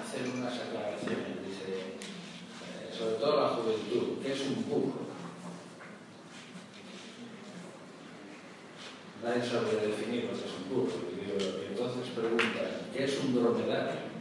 hacer 0.00 0.22
unas 0.34 0.54
aclaraciones. 0.54 1.44
Dice, 1.46 1.98
eh, 2.62 2.90
sobre 2.96 3.16
todo 3.16 3.42
la 3.42 3.48
juventud, 3.48 4.22
¿qué 4.22 4.32
es 4.32 4.40
un 4.40 4.64
burro? 4.68 5.02
Nadie 9.22 9.42
sabe 9.42 9.86
definir 9.86 10.24
lo 10.24 10.32
que 10.32 10.46
es 10.46 10.54
un 10.58 10.68
burro. 10.74 10.98
Y 11.12 11.72
entonces 11.72 12.10
pregunta, 12.10 12.62
¿qué 12.92 13.04
es 13.04 13.20
un 13.20 13.34
dromedario? 13.34 14.12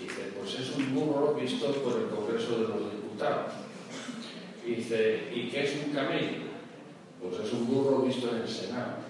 Dice, 0.00 0.32
pues 0.38 0.54
es 0.60 0.76
un 0.76 0.94
burro 0.94 1.34
visto 1.34 1.72
por 1.82 2.00
el 2.00 2.08
Congreso 2.08 2.58
de 2.58 2.68
los 2.68 2.92
Diputados. 2.92 3.52
Y 4.64 4.76
dice, 4.76 5.30
¿y 5.34 5.48
qué 5.48 5.64
es 5.64 5.84
un 5.84 5.92
camello? 5.92 6.44
Pues 7.20 7.40
es 7.40 7.52
un 7.52 7.66
burro 7.66 8.02
visto 8.02 8.30
en 8.30 8.42
el 8.42 8.48
Senado. 8.48 9.03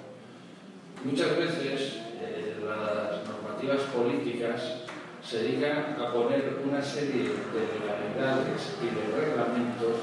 Muchas 1.04 1.36
veces 1.36 2.00
eh, 2.22 2.56
las 2.64 3.28
normativas 3.28 3.82
políticas 3.92 4.88
se 5.22 5.42
dedican 5.42 5.96
a 6.00 6.12
poner 6.14 6.60
una 6.64 6.80
serie 6.80 7.28
de 7.28 7.60
legalidades 7.76 8.76
y 8.80 8.86
de 8.86 9.12
reglamentos 9.12 10.00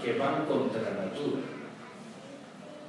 que 0.00 0.16
van 0.16 0.46
contra 0.46 0.82
la 0.82 1.06
natura. 1.06 1.42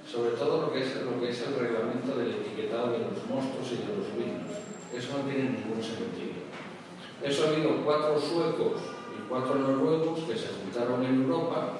Sobre 0.06 0.32
todo 0.38 0.62
lo 0.62 0.74
que 0.74 0.82
es, 0.82 0.96
lo 1.02 1.20
que 1.20 1.30
es 1.30 1.42
el 1.42 1.56
reglamento 1.56 2.18
del 2.18 2.36
etiquetado 2.36 2.92
de 2.92 3.00
los 3.00 3.26
mostos 3.26 3.66
y 3.74 3.82
de 3.82 3.98
los 3.98 4.14
vinos. 4.14 4.54
Eso 4.94 5.18
no 5.18 5.24
tiene 5.26 5.50
ningún 5.50 5.82
sentido. 5.82 6.46
Eso 7.24 7.46
ha 7.46 7.50
habido 7.50 7.84
cuatro 7.84 8.20
suecos 8.20 8.82
y 9.18 9.28
cuatro 9.28 9.56
noruegos 9.56 10.20
que 10.20 10.38
se 10.38 10.50
juntaron 10.54 11.04
en 11.04 11.24
Europa, 11.24 11.80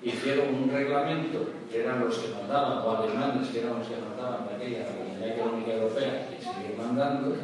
hicieron 0.00 0.54
un 0.54 0.70
reglamento, 0.70 1.40
que 1.68 1.80
eran 1.80 2.04
los 2.04 2.18
que 2.18 2.34
mandaban, 2.34 2.78
o 2.78 2.96
alemanes, 2.96 3.48
que 3.48 3.60
eran 3.60 3.80
los 3.80 3.88
que 3.88 3.96
mandaban 3.96 4.48
de 4.48 4.54
aquella 4.54 4.86
Comunidad 5.18 5.36
Económica 5.36 5.72
Europea, 5.74 6.28
y 6.30 6.42
siguen 6.42 6.78
mandando, 6.78 7.34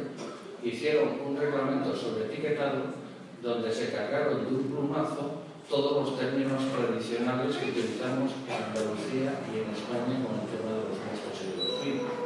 hicieron 0.63 1.19
un 1.25 1.37
reglamento 1.37 1.95
sobre 1.95 2.25
etiquetado 2.25 3.05
donde 3.41 3.71
se 3.71 3.91
cargaron 3.91 4.45
de 4.45 4.55
un 4.55 4.63
plumazo 4.63 5.43
todos 5.69 6.09
los 6.09 6.19
términos 6.19 6.61
tradicionales 6.71 7.55
que 7.57 7.71
utilizamos 7.71 8.31
en 8.47 8.63
Andalucía 8.63 9.39
y 9.51 9.59
en 9.59 9.69
España 9.73 10.23
con 10.23 10.39
el 10.39 10.47
tema 10.49 10.71
de 10.71 10.87
los 10.87 11.67
los 11.67 11.85
vinos 11.85 12.25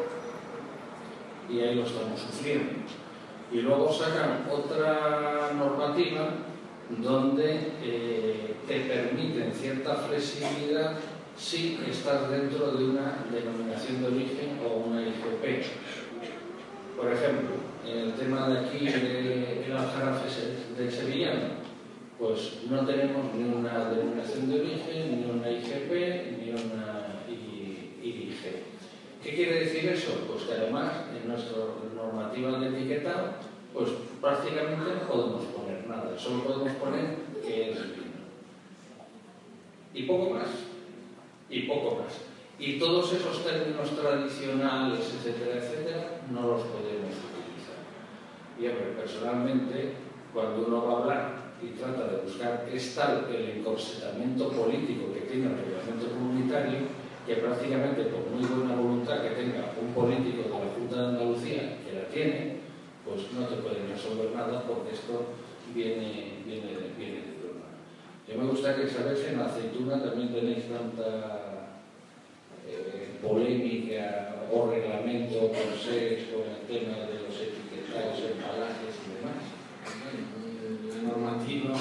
y 1.49 1.59
ahí 1.61 1.75
lo 1.75 1.83
estamos 1.83 2.19
sufriendo. 2.19 2.73
Y 3.51 3.61
luego 3.61 3.91
sacan 3.91 4.45
otra 4.51 5.51
normativa 5.57 6.29
donde 7.01 7.73
eh, 7.81 8.55
te 8.67 8.81
permiten 8.81 9.51
cierta 9.51 9.95
flexibilidad 9.95 10.93
si 11.39 11.79
estás 11.89 12.29
dentro 12.29 12.71
de 12.71 12.83
una 12.83 13.25
denominación 13.31 14.01
de 14.01 14.07
origen 14.07 14.59
o 14.63 14.89
una 14.89 15.01
IGP. 15.01 15.63
Por 16.97 17.13
ejemplo, 17.13 17.55
en 17.87 17.97
el 17.97 18.13
tema 18.13 18.49
de 18.49 18.59
aquí 18.59 18.85
del 18.85 19.71
aljarafe 19.71 20.27
de 20.77 20.91
sevillano, 20.91 21.59
pues 22.19 22.63
no 22.69 22.85
tenemos 22.85 23.33
ni 23.33 23.45
una 23.45 23.89
denominación 23.89 24.49
de 24.49 24.59
origen, 24.59 25.21
ni 25.21 25.31
una 25.31 25.49
IGP, 25.49 25.91
ni 26.37 26.49
una 26.51 27.23
IG. 27.29 28.35
¿Qué 29.23 29.35
quiere 29.35 29.61
decir 29.61 29.89
eso? 29.89 30.11
Pues 30.27 30.43
que 30.43 30.53
además 30.53 30.91
en 31.15 31.29
nuestra 31.29 31.57
normativa 31.95 32.59
de 32.59 32.67
etiquetado, 32.67 33.35
pues 33.73 33.89
prácticamente 34.19 34.91
no 34.93 35.07
podemos 35.07 35.45
poner 35.45 35.87
nada, 35.87 36.17
solo 36.17 36.43
podemos 36.43 36.73
poner 36.73 37.15
que 37.41 37.71
es 37.71 37.77
vino. 37.77 38.19
Y 39.93 40.03
poco 40.03 40.31
más, 40.31 40.49
y 41.49 41.61
poco 41.63 42.01
más. 42.01 42.13
Y 42.59 42.77
todos 42.77 43.13
esos 43.13 43.43
términos 43.43 43.89
tradicionales, 43.95 44.99
etcétera, 44.99 45.57
etcétera, 45.57 46.21
no 46.29 46.41
los 46.41 46.61
podemos 46.61 47.15
utilizar. 47.15 47.79
Y 48.59 48.67
hombre, 48.67 48.99
personalmente, 48.99 49.93
cuando 50.33 50.67
uno 50.67 50.85
va 50.85 50.91
a 50.91 50.97
hablar 50.97 51.39
y 51.63 51.77
trata 51.79 52.07
de 52.07 52.21
buscar, 52.21 52.67
es 52.71 52.95
tal 52.95 53.27
el 53.33 53.59
encorsetamiento 53.59 54.49
político 54.49 55.13
que 55.13 55.21
tiene 55.21 55.47
el 55.47 55.57
reglamento 55.57 56.11
comunitario, 56.11 56.79
que 57.25 57.35
prácticamente 57.35 58.03
por 58.03 58.29
muy 58.29 58.45
buena 58.45 58.75
voluntad 58.75 59.21
que 59.21 59.29
tenga 59.29 59.73
un 59.79 59.93
político 59.93 60.43
de 60.43 60.49
la 60.49 60.73
Junta 60.75 60.95
de 60.95 61.07
Andalucía, 61.07 61.77
que 61.85 61.93
la 61.93 62.07
tiene, 62.09 62.59
pues 63.05 63.31
no 63.33 63.47
te 63.47 63.55
pueden 63.61 63.87
resolver 63.89 64.35
nada 64.35 64.63
porque 64.67 64.93
esto 64.93 65.27
viene, 65.73 66.43
viene, 66.45 66.91
viene 66.97 67.28
E 68.29 68.37
me 68.37 68.45
gusta 68.45 68.75
que 68.75 68.85
si 68.85 68.95
en 69.01 69.41
na 69.41 69.49
aceituna 69.49 69.97
tamén 70.05 70.29
tenéis 70.29 70.69
tanta 70.69 71.09
eh, 72.69 73.17
polémica 73.25 74.45
o 74.53 74.69
reglamento 74.69 75.49
con 75.49 75.73
ser 75.73 76.29
con 76.29 76.45
el 76.45 76.61
tema 76.69 77.09
de 77.09 77.25
los 77.25 77.33
etiquetados, 77.33 78.21
embalajes 78.21 78.93
y 79.01 79.07
demás. 79.17 79.41
La 80.93 81.09
normativa 81.09 81.73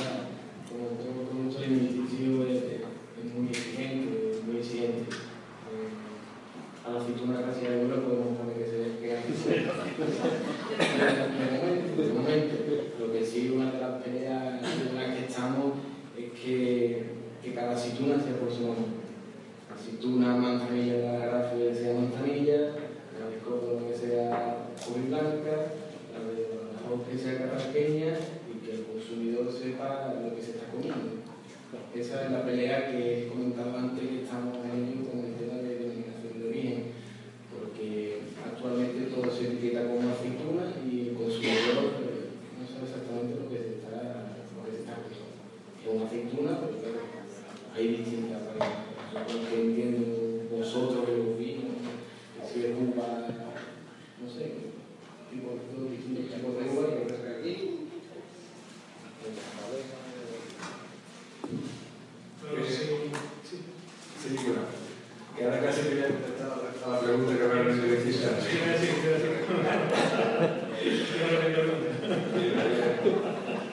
a 66.89 66.93
la 66.93 67.01
pregunta 67.01 67.33
que 67.33 67.39
me 67.39 67.49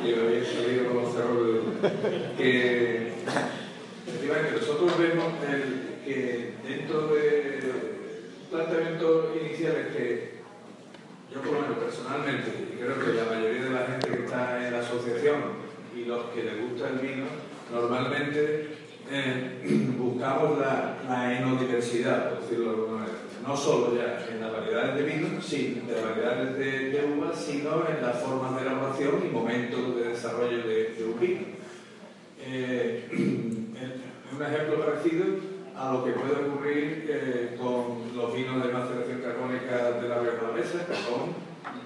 y 0.03 0.13
había 0.13 0.45
salido 0.45 0.87
como 0.89 1.11
cerro 1.11 1.63
que 2.37 3.13
efectivamente 4.07 4.51
nosotros 4.59 4.97
vemos 4.99 5.33
el, 5.49 6.03
que 6.05 6.53
dentro 6.67 7.07
de 7.07 7.71
planteamientos 8.51 9.25
iniciales 9.41 9.95
que 9.95 10.35
yo 11.33 11.41
por 11.41 11.53
lo 11.53 11.61
menos 11.61 11.77
personalmente 11.77 12.51
y 12.73 12.77
creo 12.77 12.99
que 12.99 13.13
la 13.13 13.25
mayoría 13.25 13.63
de 13.63 13.69
la 13.69 13.85
gente 13.87 14.09
que 14.09 14.25
está 14.25 14.67
en 14.67 14.73
la 14.73 14.79
asociación 14.79 15.65
y 15.95 16.05
los 16.05 16.25
que 16.31 16.43
les 16.43 16.61
gusta 16.61 16.89
el 16.89 16.99
vino 16.99 17.25
normalmente 17.71 18.85
eh, 19.11 19.93
buscamos 19.97 20.59
la, 20.59 20.97
la 21.07 21.37
enodiversidad, 21.37 22.29
por 22.29 22.41
decirlo 22.41 22.65
de 22.65 22.69
alguna 22.71 22.97
manera. 22.99 23.17
No 23.45 23.55
solo 23.55 23.95
ya 23.95 24.25
en 24.31 24.41
las 24.41 24.51
variedades 24.51 24.95
de 24.95 25.03
vino, 25.03 25.41
sí, 25.41 25.81
de 25.87 26.01
variedades 26.01 26.57
de, 26.57 26.89
de 26.89 27.13
uvas, 27.15 27.37
sino 27.37 27.87
en 27.87 28.01
las 28.01 28.19
formas 28.19 28.55
de 28.55 28.61
elaboración 28.61 29.21
y 29.23 29.29
momentos 29.29 29.95
de 29.95 30.09
desarrollo 30.09 30.57
de, 30.57 30.95
de 30.95 31.03
un 31.03 31.19
vino. 31.19 31.41
Eh, 32.41 33.07
un 33.11 34.41
ejemplo 34.41 34.85
parecido 34.85 35.25
a 35.77 35.93
lo 35.93 36.05
que 36.05 36.11
puede 36.11 36.47
ocurrir 36.47 37.05
eh, 37.07 37.55
con 37.59 38.15
los 38.15 38.33
vinos 38.33 38.65
de 38.65 38.73
maceración 38.73 39.21
carbónica 39.21 39.91
de 40.01 40.09
la 40.09 40.19
Rioja 40.19 40.47
Alavesa, 40.47 40.85
que 40.87 40.95
son, 40.95 41.35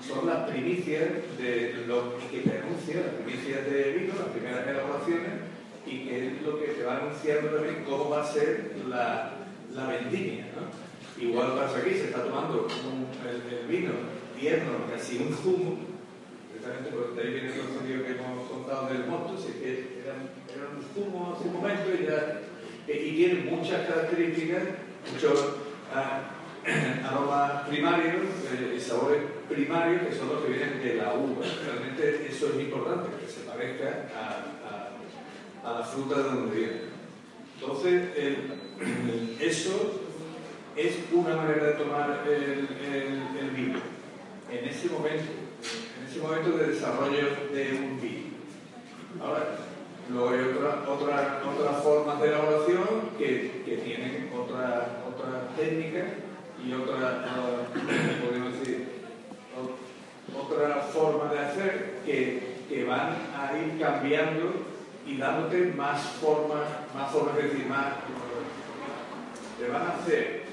son 0.02 0.28
las 0.28 0.50
primicias 0.50 1.10
de 1.38 1.84
lo 1.88 2.18
que 2.32 2.40
te 2.40 2.60
anuncia, 2.60 3.02
las 3.02 3.16
primicias 3.22 3.66
de 3.66 3.94
vino, 3.94 4.14
las 4.18 4.30
primeras 4.30 4.66
elaboraciones, 4.66 5.50
y 5.90 6.06
que 6.06 6.28
es 6.28 6.42
lo 6.44 6.60
que 6.60 6.68
te 6.68 6.84
va 6.84 6.98
anunciando 6.98 7.50
también 7.50 7.84
cómo 7.84 8.10
va 8.10 8.22
a 8.22 8.26
ser 8.26 8.76
la, 8.88 9.34
la 9.74 9.88
vendimia. 9.88 10.46
¿no? 10.56 11.24
Igual 11.24 11.56
pasa 11.56 11.80
aquí, 11.80 11.92
se 11.92 12.06
está 12.06 12.24
tomando 12.24 12.68
un, 12.68 13.08
el, 13.28 13.60
el, 13.60 13.68
vino 13.68 13.92
tierno, 14.40 14.72
casi 14.90 15.18
un 15.18 15.34
zumo, 15.34 15.78
precisamente 16.52 16.92
por 16.92 17.16
de 17.16 17.22
ahí 17.22 17.34
viene 17.34 17.48
el 17.48 17.54
sentido 17.54 18.04
que 18.04 18.12
hemos 18.12 18.50
contado 18.50 18.88
del 18.88 19.06
mosto, 19.06 19.34
así 19.34 19.60
que 19.60 20.00
era, 20.02 20.16
era, 20.48 20.70
un 20.72 20.84
zumo 20.94 21.36
hace 21.36 21.48
un 21.48 21.54
momento 21.54 21.90
y, 21.92 22.06
ya, 22.06 22.42
y 22.88 23.09
tiene 23.20 23.52
muchas 23.52 23.86
características, 23.86 24.64
muchos 25.12 25.56
ah, 25.94 26.22
aromas 27.06 27.68
primarios 27.68 28.16
eh, 28.16 28.80
sabores 28.80 29.24
primarios 29.50 30.04
que 30.04 30.16
son 30.16 30.30
los 30.30 30.44
que 30.46 30.54
vienen 30.54 30.82
de 30.82 30.96
la 30.96 31.16
uva. 31.16 31.44
Realmente 31.66 32.28
eso 32.30 32.48
es 32.54 32.62
importante, 32.62 33.10
que 33.20 33.30
se 33.30 33.42
parezca 33.42 34.08
a, 34.16 35.68
a, 35.68 35.70
a 35.70 35.80
la 35.80 35.86
fruta 35.86 36.16
de 36.16 36.24
donde 36.24 36.56
viene. 36.56 36.80
Entonces, 37.60 38.10
eso 39.42 40.02
es 40.78 40.96
una 41.12 41.36
manera 41.36 41.66
de 41.66 41.74
tomar 41.74 42.24
el, 42.26 42.70
el, 42.88 43.38
el, 43.38 43.50
vino 43.54 43.80
en 44.50 44.66
ese 44.66 44.88
momento, 44.88 45.32
en 46.00 46.08
ese 46.10 46.20
momento 46.22 46.52
de 46.52 46.68
desarrollo 46.68 47.28
de 47.52 47.80
un 47.84 48.00
vino. 48.00 48.30
Ahora, 49.22 49.58
luego 50.12 50.30
hay 50.30 50.40
otras 50.40 50.88
otra, 50.88 51.42
otra 51.46 51.72
formas 51.82 52.22
de 52.22 52.28
elaboración 52.28 52.88
que, 53.18 53.64
que 53.66 53.78
tienen 53.78 54.32
otras 54.36 54.88
otra 55.08 55.50
técnicas 55.56 56.06
y 56.66 56.74
otra, 56.74 57.26
podemos 58.26 58.60
decir, 58.60 58.88
otra 60.36 60.76
forma 60.94 61.32
de 61.32 61.40
hacer 61.40 62.00
que, 62.06 62.58
que 62.68 62.84
van 62.84 63.16
a 63.36 63.58
ir 63.58 63.80
cambiando 63.80 64.54
y 65.08 65.18
dándote 65.18 65.74
más 65.76 66.02
formas, 66.22 66.68
más 66.94 67.12
formas, 67.12 67.38
es 67.38 67.52
decir, 67.52 67.66
más, 67.68 67.94
te 69.60 69.68
van 69.68 69.82
a 69.82 69.96
hacer 69.96 70.44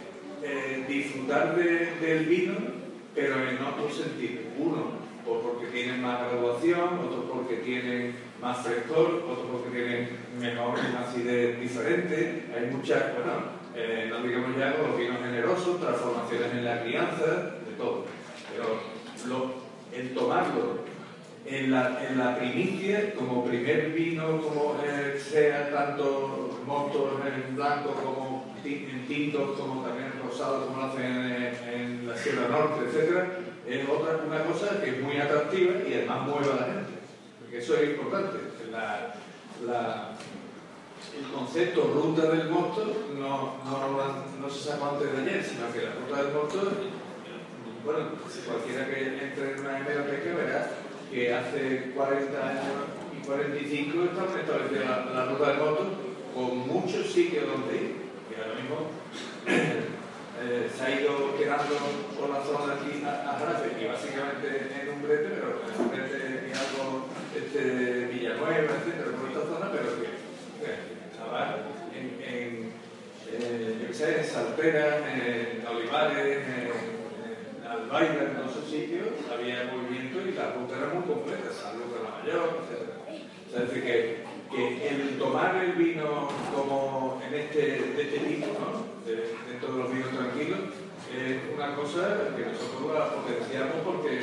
eh, 0.42 0.84
disfrutar 0.88 1.56
de, 1.56 1.96
del 2.00 2.26
vino, 2.26 2.54
pero 3.14 3.48
en 3.48 3.58
otro 3.62 3.90
sentido. 3.90 4.42
Uno, 4.58 5.05
porque 5.26 5.66
tienen 5.66 6.02
más 6.02 6.20
graduación, 6.20 7.00
otro 7.06 7.24
porque 7.32 7.56
tienen 7.56 8.14
más 8.40 8.58
frescor, 8.64 9.24
otro 9.28 9.46
porque 9.52 9.70
tienen 9.70 10.08
mejor 10.38 10.78
acidez 10.78 11.60
diferente. 11.60 12.44
Hay 12.54 12.70
muchas, 12.70 13.14
bueno, 13.14 13.56
eh, 13.74 14.06
no 14.08 14.22
digamos 14.22 14.56
ya 14.56 14.76
los 14.76 14.96
vinos 14.96 15.18
generosos, 15.20 15.80
transformaciones 15.80 16.52
en 16.52 16.64
la 16.64 16.82
crianza, 16.82 17.26
de 17.26 17.72
todo. 17.76 18.04
Pero 18.52 18.96
el 19.92 20.14
tomarlo 20.14 20.86
en 21.46 21.70
la, 21.70 22.36
primicia, 22.38 23.14
como 23.14 23.44
primer 23.44 23.92
vino, 23.92 24.40
como 24.40 24.76
eh, 24.84 25.18
sea 25.18 25.70
tanto 25.70 26.60
mostos 26.66 27.12
en 27.24 27.56
blanco 27.56 27.90
como 28.02 28.54
en 28.64 29.06
tintos, 29.06 29.58
como 29.58 29.82
también 29.82 30.12
rosados, 30.22 30.66
como 30.66 30.78
lo 30.78 30.84
hacen 30.86 31.04
en, 31.04 31.80
en, 31.80 32.08
la 32.08 32.16
Sierra 32.16 32.48
Norte, 32.48 32.86
etc., 32.86 33.55
es 33.68 33.88
otra, 33.88 34.20
una 34.26 34.44
cosa 34.44 34.81
que 34.81 34.90
es 34.90 35.02
muy 35.02 35.16
atractiva 35.16 35.74
y 35.88 35.94
además 35.94 36.26
mueve 36.26 36.52
a 36.52 36.57
la 36.57 36.66
gente. 36.66 36.92
Porque 37.40 37.59
eso 37.59 37.76
es 37.76 37.90
importante. 37.90 38.38
El 41.16 41.33
concepto 41.33 41.85
ruta 41.94 42.31
del 42.31 42.50
mosto 42.50 43.09
no, 43.18 43.57
no, 43.64 44.40
no, 44.40 44.50
se 44.50 44.68
sacó 44.68 44.90
antes 44.90 45.12
de 45.12 45.22
ayer, 45.22 45.42
sino 45.42 45.72
que 45.72 45.83
la 45.83 45.94
ruta 45.94 46.22
del 46.22 46.35
mosto, 46.35 46.72
bueno, 47.85 48.09
cualquiera 48.46 48.87
que 48.87 49.24
entre 49.24 49.52
en 49.52 49.61
una 49.61 49.79
hemeroteca 49.79 50.35
verá 50.35 50.70
que 51.11 51.35
hace 51.35 51.92
40 51.94 52.48
años 52.48 52.64
y 53.16 53.26
45 53.26 54.05
estamos 54.05 54.37
estableciendo 54.37 54.85
la, 54.85 55.05
la 55.07 55.24
ruta 55.33 55.48
del 55.48 55.59
mosto 55.59 55.87
con 56.35 56.68
muchos 56.68 57.07
sitios 57.07 57.46
donde 57.46 57.76
ir. 57.76 57.96
Y 58.31 58.35
ahora 58.40 58.61
mismo 58.61 59.95
eh, 60.42 60.70
se 60.70 60.85
ha 60.85 61.01
ido 61.01 61.37
quedando 61.38 61.75
por 62.18 62.31
la 62.31 62.42
zona 62.44 62.75
aquí 62.75 63.03
a, 63.05 63.38
Jarafe, 63.38 63.72
y 63.81 63.87
básicamente 63.87 64.68
en 64.83 64.88
un 64.88 65.03
brete, 65.03 65.29
pero 65.29 65.61
en 65.64 65.90
brete 65.90 66.49
y 66.49 66.53
algo 66.53 67.07
este, 67.35 68.07
Villanueva, 68.12 68.72
etcétera, 68.77 69.16
por 69.16 69.29
esta 69.31 69.44
zona, 69.46 69.72
pero 69.72 69.96
que 70.01 70.27
en, 71.96 72.07
en 72.22 72.72
eh, 73.33 73.88
en 73.88 74.25
Salpera, 74.25 74.99
en 75.12 75.66
Olivares, 75.66 76.38
en, 76.46 76.68
en 76.68 77.66
Albaida, 77.66 78.22
en 78.22 78.37
todos 78.37 78.53
esos 78.53 78.70
sitios, 78.70 79.09
había 79.33 79.72
movimiento 79.72 80.20
y 80.20 80.33
la 80.33 80.53
ruta 80.53 80.77
era 80.77 80.94
muy 80.94 81.03
completa, 81.03 81.51
salvo 81.51 81.92
de 81.92 82.05
la 82.05 82.11
mayor, 82.20 82.61
etc. 82.62 82.96
O 83.09 83.51
sea, 83.51 83.62
es 83.62 83.68
decir, 83.68 83.85
que 83.85 84.25
que 84.50 84.88
el 84.88 85.18
tomar 85.18 85.56
el 85.56 85.72
vino 85.72 86.28
como 86.54 87.20
en 87.26 87.35
este, 87.35 87.59
de 87.59 88.02
este 88.02 88.18
tipo, 88.18 88.46
¿no? 88.59 88.87
de, 89.04 89.35
dentro 89.50 89.72
de 89.72 89.82
los 89.82 89.92
vinos 89.92 90.11
tranquilos, 90.11 90.61
es 91.12 91.54
una 91.54 91.74
cosa 91.74 92.35
que 92.37 92.46
nosotros 92.46 92.94
la 92.94 93.14
potenciamos 93.14 93.76
porque 93.85 94.20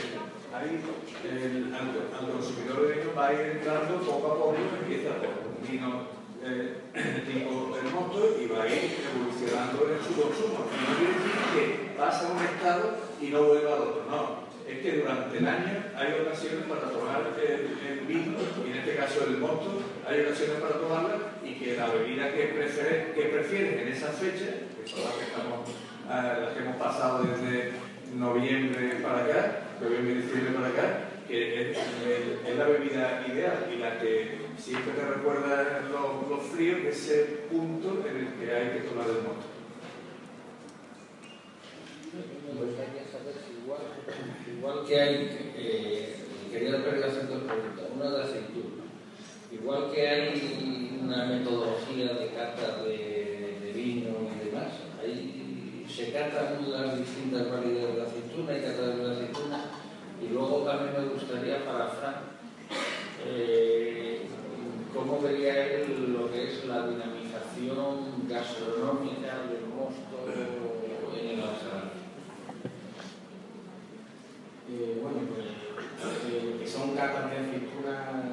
hay 0.53 0.79
el, 1.23 1.73
al, 1.73 2.31
consumidor 2.31 2.87
de 2.87 2.93
vino 2.93 3.15
va 3.17 3.27
a 3.27 3.33
ir 3.33 3.39
entrando 3.39 3.99
poco 4.01 4.27
a 4.27 4.35
poco, 4.35 4.55
empieza 4.81 5.15
por 5.17 5.57
un 5.57 5.67
vino 5.67 6.23
eh, 6.43 6.77
tipo 7.25 7.75
el 7.77 7.91
mosto 7.91 8.37
y 8.39 8.47
va 8.47 8.63
a 8.63 8.67
ir 8.67 8.99
evolucionando 9.09 9.89
en 9.89 9.99
su 10.03 10.21
consumo. 10.21 10.67
No 10.67 10.97
quiere 10.97 11.13
decir 11.13 11.41
que 11.55 11.97
pasa 11.97 12.27
a 12.27 12.31
un 12.31 12.43
estado 12.43 12.97
y 13.21 13.27
no 13.27 13.43
vuelva 13.43 13.75
al 13.75 13.81
otro, 13.81 14.03
no 14.09 14.42
es 14.67 14.79
que 14.79 14.97
durante 14.99 15.37
el 15.37 15.47
año 15.47 15.83
hay 15.95 16.21
ocasiones 16.21 16.65
para 16.67 16.89
tomar 16.89 17.21
el, 17.37 18.07
vino, 18.07 18.37
y 18.65 18.71
en 18.71 18.77
este 18.77 18.95
caso 18.95 19.25
el 19.27 19.37
mosto, 19.37 19.81
hay 20.07 20.21
ocasiones 20.21 20.59
para 20.61 20.79
tomarla 20.79 21.17
y 21.43 21.55
que 21.55 21.75
la 21.75 21.87
bebida 21.87 22.33
que, 22.33 22.43
prefieren, 22.47 23.13
que 23.13 23.21
prefieren 23.23 23.79
en 23.79 23.87
esas 23.87 24.15
fechas, 24.15 24.55
que 24.75 24.89
son 24.89 25.03
las 25.03 25.13
que, 25.13 25.23
estamos, 25.23 25.69
uh, 25.69 26.41
las 26.41 26.53
que 26.53 26.59
hemos 26.63 26.77
pasado 26.77 27.23
desde 27.23 27.71
noviembre 28.15 28.99
para 29.01 29.25
acá, 29.25 29.59
noviembre 29.81 30.13
y 30.13 30.17
diciembre 30.17 30.53
para 30.53 30.67
acá, 30.67 30.99
que 31.27 31.71
es, 31.71 31.77
la 32.57 32.65
bebida 32.65 33.25
ideal 33.27 33.69
y 33.73 33.77
la 33.79 33.99
que 33.99 34.37
siempre 34.57 34.93
te 34.93 35.05
recuerda 35.05 35.81
los, 35.89 36.29
los 36.29 36.47
fríos, 36.49 36.81
ese 36.85 37.47
punto 37.49 38.03
en 38.07 38.17
el 38.17 38.33
que 38.33 38.55
hay 38.55 38.69
que 38.69 38.87
tomar 38.87 39.07
el 39.07 39.23
mosto. 39.23 39.53
igual 43.63 43.81
igual 44.63 44.85
que 44.87 44.97
hay, 44.97 45.51
eh, 45.57 46.15
quería 46.49 46.77
hacer 46.77 47.27
dos 47.27 47.43
preguntas, 47.43 47.85
una 47.93 48.09
de 48.11 48.23
aceituna, 48.23 48.83
igual 49.51 49.91
que 49.91 50.07
hay 50.07 50.99
una 51.03 51.25
metodología 51.25 52.13
de 52.13 52.27
cata 52.29 52.81
de, 52.83 53.73
vino 53.75 54.11
y 54.33 54.45
demás, 54.45 54.71
ahí 55.01 55.85
se 55.89 56.13
catan 56.13 56.71
las 56.71 56.97
distintas 56.97 57.51
variedades 57.51 57.95
de 57.95 58.01
aceituna 58.03 58.57
y 58.57 58.61
cata 58.61 58.87
de 58.87 59.03
la 59.03 59.11
aceituna, 59.11 59.65
y 60.21 60.31
luego 60.31 60.59
también 60.59 60.93
me 60.93 61.13
gustaría 61.13 61.65
para 61.65 61.87
Fran, 61.87 62.15
eh, 63.27 64.21
cómo 64.93 65.19
vería 65.19 65.73
él 65.73 66.13
lo 66.13 66.31
que 66.31 66.47
es 66.47 66.65
la 66.65 66.87
dinamización 66.87 68.29
gastronómica 68.29 69.43
del 69.51 69.67
mosto. 69.75 70.23
Eh, 70.29 70.62
eh, 74.79 74.99
bueno, 75.01 75.19
pues, 75.29 75.45
eh, 76.33 76.57
que 76.59 76.67
son 76.67 76.95
capas 76.95 77.29
de 77.29 77.41
escritura 77.41 78.32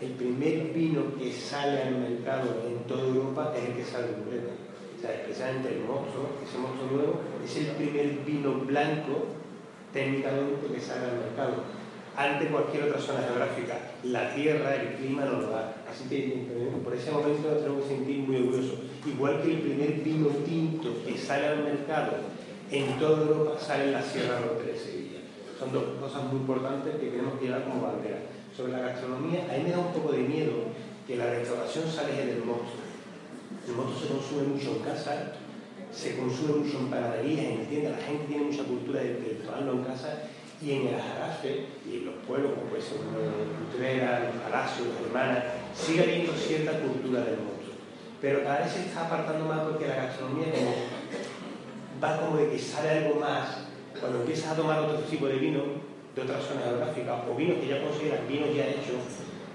el 0.00 0.10
primer 0.12 0.72
vino 0.72 1.02
que 1.18 1.32
sale 1.32 1.82
al 1.82 1.96
mercado 1.96 2.62
en 2.66 2.78
toda 2.88 3.04
Europa 3.04 3.52
es 3.56 3.68
el 3.68 3.74
que 3.74 3.84
sale 3.84 4.06
de 4.08 4.28
Ureta. 4.28 4.52
O 4.96 5.00
sea, 5.00 5.22
precisamente 5.24 5.68
el 5.68 5.80
mosto, 5.80 6.28
ese 6.44 6.58
mosto 6.58 6.86
nuevo, 6.90 7.20
es 7.44 7.56
el 7.56 7.66
primer 7.76 8.06
vino 8.24 8.52
blanco 8.66 9.26
técnicamente 9.92 10.66
que 10.72 10.80
sale 10.80 11.06
al 11.06 11.18
mercado. 11.18 11.80
Ante 12.16 12.46
cualquier 12.48 12.84
otra 12.84 13.00
zona 13.00 13.20
geográfica, 13.22 13.78
la 14.04 14.34
tierra, 14.34 14.74
el 14.74 14.94
clima 14.96 15.24
no 15.24 15.40
lo 15.40 15.50
da. 15.50 15.74
Así 15.90 16.08
que 16.08 16.46
por 16.84 16.94
ese 16.94 17.10
momento 17.10 17.48
nos 17.48 17.62
tenemos 17.62 17.82
que 17.84 17.88
sentir 17.88 18.18
muy 18.18 18.36
orgullosos. 18.36 18.78
Igual 19.06 19.42
que 19.42 19.52
el 19.52 19.60
primer 19.60 19.92
vino 20.00 20.28
tinto 20.44 20.90
que 21.04 21.16
sale 21.16 21.46
al 21.46 21.64
mercado 21.64 22.12
en 22.70 22.98
toda 22.98 23.22
Europa 23.22 23.58
sale 23.58 23.84
en 23.84 23.92
la 23.92 24.02
Sierra 24.02 24.40
Norte 24.40 24.72
de 24.72 24.78
Sevilla. 24.78 25.20
Son 25.58 25.72
dos 25.72 25.84
cosas 26.00 26.24
muy 26.24 26.40
importantes 26.40 26.94
que 26.96 27.08
tenemos 27.08 27.38
que 27.38 27.46
llevar 27.46 27.64
como 27.64 27.82
bandera. 27.82 28.18
Sobre 28.60 28.72
la 28.72 28.92
gastronomía, 28.92 29.48
a 29.48 29.56
mí 29.56 29.64
me 29.64 29.70
da 29.70 29.78
un 29.78 29.92
poco 29.94 30.12
de 30.12 30.18
miedo 30.18 30.68
que 31.06 31.16
la 31.16 31.30
restauración 31.30 31.88
sale 31.90 32.12
del 32.12 32.44
mosto. 32.44 32.76
El 33.66 33.72
mosto 33.72 33.98
se 33.98 34.12
consume 34.12 34.52
mucho 34.52 34.76
en 34.76 34.82
casa, 34.84 35.32
se 35.90 36.18
consume 36.18 36.60
mucho 36.60 36.76
en 36.80 36.90
panaderías, 36.90 37.56
en 37.56 37.66
tiendas, 37.70 37.96
la 37.96 38.04
gente 38.04 38.26
tiene 38.28 38.44
mucha 38.44 38.64
cultura 38.64 39.00
de, 39.00 39.40
tomarlo 39.40 39.72
en 39.72 39.84
casa 39.84 40.28
y 40.60 40.72
en 40.72 40.88
el 40.88 40.94
Ajarafe 40.94 41.72
y 41.88 41.96
en 41.96 42.04
los 42.04 42.14
pueblos 42.28 42.52
como 42.52 42.68
puede 42.68 42.82
ser 42.82 42.98
Utrera, 43.00 44.28
los 44.28 44.42
Palacios, 44.42 44.88
los 44.88 45.06
Hermanas, 45.06 45.44
sigue 45.72 46.02
habiendo 46.02 46.32
cierta 46.34 46.80
cultura 46.80 47.24
del 47.24 47.40
monstruo. 47.40 47.80
Pero 48.20 48.44
cada 48.44 48.60
vez 48.60 48.72
se 48.72 48.80
está 48.84 49.06
apartando 49.06 49.46
más 49.46 49.60
porque 49.60 49.88
la 49.88 50.04
gastronomía 50.04 50.52
como, 50.52 50.74
va 51.96 52.20
como 52.20 52.36
de 52.36 52.50
que 52.50 52.58
sale 52.58 52.90
algo 52.90 53.20
más 53.20 53.72
cuando 53.98 54.20
empiezas 54.20 54.52
a 54.52 54.56
tomar 54.56 54.80
otro 54.80 54.98
tipo 55.08 55.26
de 55.28 55.38
vino 55.38 55.89
de 56.14 56.22
otras 56.22 56.44
zonas 56.44 56.64
geográficas 56.64 57.22
o 57.30 57.36
vinos 57.36 57.58
que 57.58 57.68
ya 57.68 57.82
consideran 57.82 58.28
vinos 58.28 58.54
ya 58.54 58.66
hechos, 58.66 59.00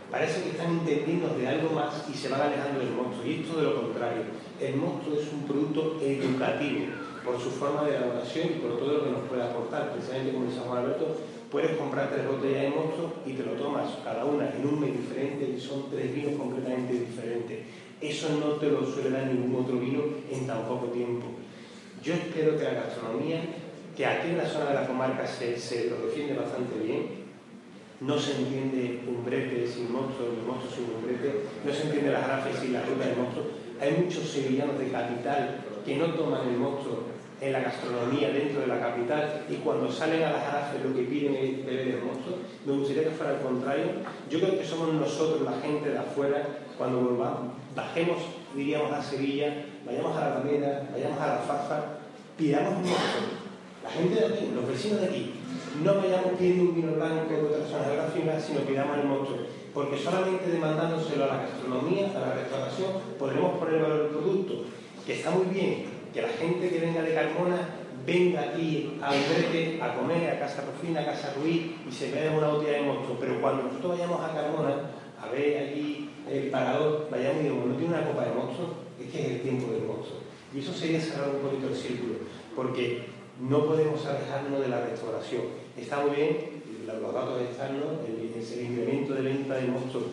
parece 0.09 0.43
que 0.43 0.49
están 0.51 0.71
entendiendo 0.71 1.29
de 1.35 1.47
algo 1.47 1.71
más 1.71 2.05
y 2.07 2.15
se 2.15 2.29
van 2.29 2.41
alejando 2.41 2.79
del 2.79 2.91
monstruo. 2.91 3.25
Y 3.25 3.41
esto 3.41 3.57
de 3.57 3.63
lo 3.63 3.81
contrario, 3.81 4.23
el 4.61 4.75
monstruo 4.75 5.19
es 5.19 5.27
un 5.33 5.43
producto 5.43 5.99
educativo 6.01 6.85
por 7.23 7.41
su 7.41 7.49
forma 7.49 7.83
de 7.83 7.97
elaboración 7.97 8.47
y 8.47 8.59
por 8.61 8.77
todo 8.77 8.93
lo 8.93 9.03
que 9.03 9.11
nos 9.11 9.27
puede 9.27 9.43
aportar. 9.43 9.91
Precisamente 9.91 10.31
como 10.31 10.45
dice 10.45 10.59
Juan 10.59 10.83
Alberto, 10.83 11.17
puedes 11.51 11.75
comprar 11.77 12.11
tres 12.11 12.27
botellas 12.27 12.61
de 12.61 12.69
monstruo 12.69 13.13
y 13.25 13.33
te 13.33 13.43
lo 13.43 13.53
tomas 13.53 13.97
cada 14.03 14.25
una 14.25 14.49
en 14.51 14.65
un 14.65 14.79
mes 14.79 14.93
diferente 14.93 15.49
y 15.49 15.59
son 15.59 15.89
tres 15.89 16.13
vinos 16.13 16.37
completamente 16.37 16.93
diferentes. 16.93 17.59
Eso 17.99 18.29
no 18.39 18.55
te 18.59 18.69
lo 18.69 18.85
suele 18.85 19.09
dar 19.09 19.25
ningún 19.27 19.63
otro 19.63 19.77
vino 19.79 20.03
en 20.31 20.45
tan 20.45 20.67
poco 20.67 20.87
tiempo. 20.87 21.27
Yo 22.03 22.13
espero 22.13 22.57
que 22.57 22.63
la 22.63 22.73
gastronomía, 22.73 23.41
que 23.95 24.05
aquí 24.05 24.29
en 24.29 24.38
la 24.38 24.45
zona 24.45 24.65
de 24.65 24.73
la 24.73 24.88
comarca 24.88 25.25
se, 25.25 25.58
se 25.58 25.89
lo 25.89 25.97
defiende 26.05 26.34
bastante 26.34 26.77
bien, 26.79 27.25
no 28.01 28.19
se 28.19 28.36
entiende 28.36 29.01
un 29.08 29.23
brete 29.23 29.67
sin 29.67 29.91
monstruo, 29.91 30.29
ni 30.36 30.45
monstruo 30.45 30.71
sin 30.71 30.84
un 30.95 31.03
brete, 31.03 31.45
no 31.63 31.73
se 31.73 31.84
entiende 31.84 32.12
las 32.12 32.27
grafes 32.27 32.60
sin 32.60 32.73
la 32.73 32.81
ruta 32.81 33.05
del 33.05 33.17
monstruo. 33.17 33.45
Hay 33.79 33.91
muchos 34.03 34.29
sevillanos 34.29 34.77
de 34.79 34.89
capital 34.89 35.63
que 35.86 35.95
no 35.95 36.08
toman 36.13 36.47
el 36.47 36.58
monstruo 36.58 37.15
en 37.41 37.51
la 37.51 37.60
gastronomía 37.60 38.29
dentro 38.29 38.62
de 38.62 38.67
la 38.67 38.79
capital 38.79 39.45
y 39.49 39.55
cuando 39.55 39.91
salen 39.91 40.23
a 40.23 40.31
las 40.31 40.43
arafes 40.43 40.84
lo 40.84 40.95
que 40.95 41.03
piden 41.03 41.36
es 41.36 41.65
beber 41.65 41.88
el 41.88 42.01
monstruo. 42.03 42.38
Me 42.65 42.73
gustaría 42.73 43.03
que 43.03 43.12
fuera 43.12 43.34
al 43.34 43.41
contrario. 43.41 43.86
Yo 44.29 44.39
creo 44.39 44.58
que 44.58 44.65
somos 44.65 44.93
nosotros, 44.93 45.41
la 45.41 45.60
gente 45.62 45.89
de 45.89 45.97
afuera, 45.97 46.45
cuando 46.77 46.99
volvamos, 46.99 47.53
bajemos, 47.75 48.17
diríamos, 48.55 48.91
a 48.91 49.01
Sevilla, 49.01 49.65
vayamos 49.86 50.15
a 50.17 50.21
la 50.21 50.36
Alameda, 50.36 50.89
vayamos 50.91 51.19
a 51.19 51.27
la 51.27 51.38
Fafa, 51.39 51.84
pidamos 52.38 52.73
un 52.73 52.89
monstruo. 52.89 53.35
Gente 53.95 54.15
de 54.15 54.25
aquí, 54.25 54.51
los 54.53 54.67
vecinos 54.67 54.99
de 55.01 55.08
aquí, 55.08 55.31
no 55.81 55.95
vayamos 55.95 56.34
pidiendo 56.38 56.63
un 56.63 56.75
vino 56.75 56.91
blanco 56.93 57.31
de 57.31 57.41
otra 57.41 57.65
zona 57.65 57.86
geográfica, 57.86 58.39
sino 58.39 58.60
pidamos 58.62 58.97
el 58.97 59.05
monstruo. 59.05 59.39
Porque 59.73 59.97
solamente 59.97 60.49
demandándoselo 60.51 61.23
a 61.23 61.27
la 61.27 61.38
gastronomía, 61.43 62.12
a 62.15 62.19
la 62.19 62.34
restauración, 62.34 62.91
podremos 63.17 63.58
poner 63.58 63.81
valor 63.81 64.01
al 64.01 64.08
producto, 64.08 64.65
que 65.05 65.13
está 65.13 65.31
muy 65.31 65.45
bien, 65.47 65.86
que 66.13 66.21
la 66.21 66.29
gente 66.29 66.69
que 66.69 66.79
venga 66.79 67.01
de 67.01 67.13
Carmona 67.13 67.69
venga 68.05 68.41
aquí 68.41 68.99
a 69.01 69.12
Utrete 69.12 69.81
a 69.81 69.95
comer, 69.95 70.29
a 70.29 70.39
Casa 70.39 70.63
Rufina, 70.65 71.01
a 71.01 71.05
Casa 71.05 71.34
Ruiz 71.39 71.71
y 71.88 71.91
se 71.91 72.12
vea 72.12 72.31
una 72.31 72.49
botella 72.49 72.79
de 72.79 72.84
monstruo. 72.84 73.17
Pero 73.19 73.41
cuando 73.41 73.63
nosotros 73.63 73.97
vayamos 73.97 74.21
a 74.21 74.34
Carmona 74.34 74.75
a 75.21 75.31
ver 75.31 75.58
allí 75.58 76.10
el 76.29 76.49
parador, 76.49 77.08
vayamos 77.10 77.39
y 77.39 77.43
digamos, 77.43 77.65
no 77.67 77.75
tiene 77.75 77.93
una 77.93 78.05
copa 78.05 78.25
de 78.25 78.31
monstruo, 78.31 78.67
es 78.99 79.12
que 79.12 79.21
es 79.21 79.31
el 79.31 79.41
tiempo 79.41 79.71
del 79.71 79.84
monstruo. 79.84 80.19
Y 80.53 80.60
eso 80.60 80.73
sería 80.73 81.01
cerrar 81.01 81.29
un 81.29 81.41
poquito 81.41 81.67
el 81.67 81.75
círculo, 81.75 82.15
porque 82.55 83.14
no 83.41 83.65
podemos 83.65 84.06
alejarnos 84.06 84.62
de 84.62 84.67
la 84.67 84.82
restauración. 84.86 85.43
Está 85.78 86.00
muy 86.02 86.15
bien, 86.15 86.38
los 86.86 87.13
datos 87.13 87.41
están, 87.41 87.80
¿no? 87.80 88.06
el, 88.06 88.26
incremento 88.63 89.13
de 89.13 89.21
venta 89.21 89.56
de 89.56 89.67
monstruos 89.67 90.06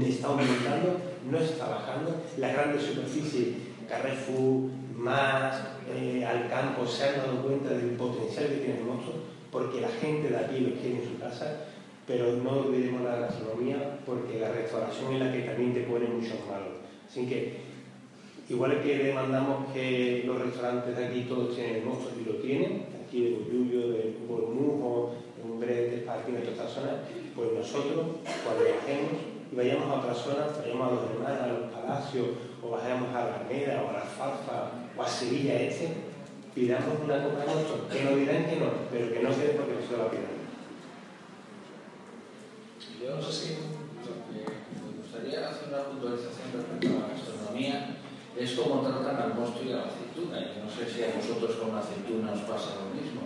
está 0.00 0.28
aumentando, 0.28 1.00
no 1.30 1.38
está 1.38 1.68
bajando, 1.68 2.22
las 2.36 2.52
grandes 2.52 2.82
superficies, 2.82 3.56
Carrefour, 3.88 4.70
más 4.94 5.62
eh, 5.94 6.24
al 6.26 6.48
campo 6.50 6.86
se 6.86 7.08
han 7.08 7.16
dado 7.16 7.42
cuenta 7.42 7.70
del 7.70 7.90
potencial 7.92 8.48
que 8.48 8.56
tiene 8.56 8.80
el 8.80 8.84
monstruo, 8.84 9.14
porque 9.50 9.80
la 9.80 9.88
gente 9.88 10.28
de 10.28 10.36
aquí 10.36 10.60
lo 10.60 10.74
quiere 10.74 11.02
en 11.02 11.08
su 11.08 11.18
casa, 11.18 11.64
pero 12.06 12.32
no 12.36 12.50
olvidemos 12.60 13.02
la 13.02 13.16
gastronomía, 13.16 14.00
porque 14.04 14.40
la 14.40 14.52
restauración 14.52 15.14
es 15.14 15.20
la 15.20 15.32
que 15.32 15.40
también 15.40 15.72
te 15.72 15.80
pone 15.80 16.06
muchos 16.06 16.38
malos. 16.48 16.84
Así 17.08 17.26
que, 17.26 17.67
igual 18.48 18.82
que 18.82 18.98
demandamos 18.98 19.72
que 19.72 20.22
los 20.26 20.40
restaurantes 20.40 20.96
de 20.96 21.06
aquí 21.06 21.26
todos 21.28 21.54
tienen 21.54 21.76
el 21.76 21.84
monstruo 21.84 22.12
y 22.20 22.24
lo 22.24 22.36
tienen, 22.36 22.86
aquí 23.04 23.22
de 23.22 23.36
Boyullo, 23.36 23.88
de 23.90 24.16
Bormujo, 24.26 25.14
de 25.36 25.50
Umbrete, 25.50 25.96
de 25.96 26.02
Parque, 26.02 26.32
de 26.32 26.50
estas 26.50 26.72
zonas, 26.72 26.94
pues 27.34 27.52
nosotros, 27.52 28.06
cuando 28.44 28.64
viajemos 28.64 29.12
y 29.52 29.54
vayamos 29.54 29.88
a 29.88 30.00
otras 30.00 30.18
zonas, 30.18 30.58
vayamos 30.58 30.88
a 30.88 30.94
los 30.94 31.10
hermanos, 31.10 31.42
a 31.42 31.46
los 31.46 31.72
palacios, 31.72 32.26
o 32.62 32.70
bajemos 32.70 33.08
a 33.14 33.24
la 33.24 33.84
o 33.84 33.88
a 33.88 33.92
la 33.92 34.00
Falfa 34.00 34.72
o 34.96 35.02
a 35.02 35.08
Sevilla 35.08 35.60
Este, 35.60 35.88
pidamos 36.54 36.98
una 37.04 37.22
copa 37.22 37.40
de 37.40 37.46
monstruo, 37.46 37.88
que 37.88 38.02
nos 38.02 38.16
dirán 38.16 38.46
que 38.46 38.56
no, 38.56 38.66
pero 38.90 39.12
que 39.12 39.20
no 39.20 39.30
quede 39.30 39.54
porque 39.54 39.74
no 39.74 39.86
se 39.86 39.96
la 39.96 40.10
pidan. 40.10 40.38
Yo 43.00 43.14
no 43.14 43.22
sé 43.22 43.32
si 43.32 43.54
me 44.34 44.98
gustaría 44.98 45.48
hacer 45.48 45.68
una 45.68 45.84
puntualización 45.84 46.50
respecto 46.52 46.98
a 46.98 47.00
la 47.00 47.14
gastronomía, 47.14 47.97
es 48.38 48.52
cómo 48.52 48.80
tratan 48.80 49.16
al 49.16 49.34
monstruo 49.34 49.68
y 49.68 49.72
a 49.72 49.76
la 49.76 49.86
aceituna. 49.86 50.38
Y 50.38 50.64
no 50.64 50.70
sé 50.70 50.86
si 50.90 51.02
a 51.02 51.14
vosotros 51.14 51.56
con 51.56 51.74
la 51.74 51.80
aceituna 51.80 52.32
os 52.32 52.40
pasa 52.40 52.76
lo 52.78 52.94
mismo, 52.94 53.22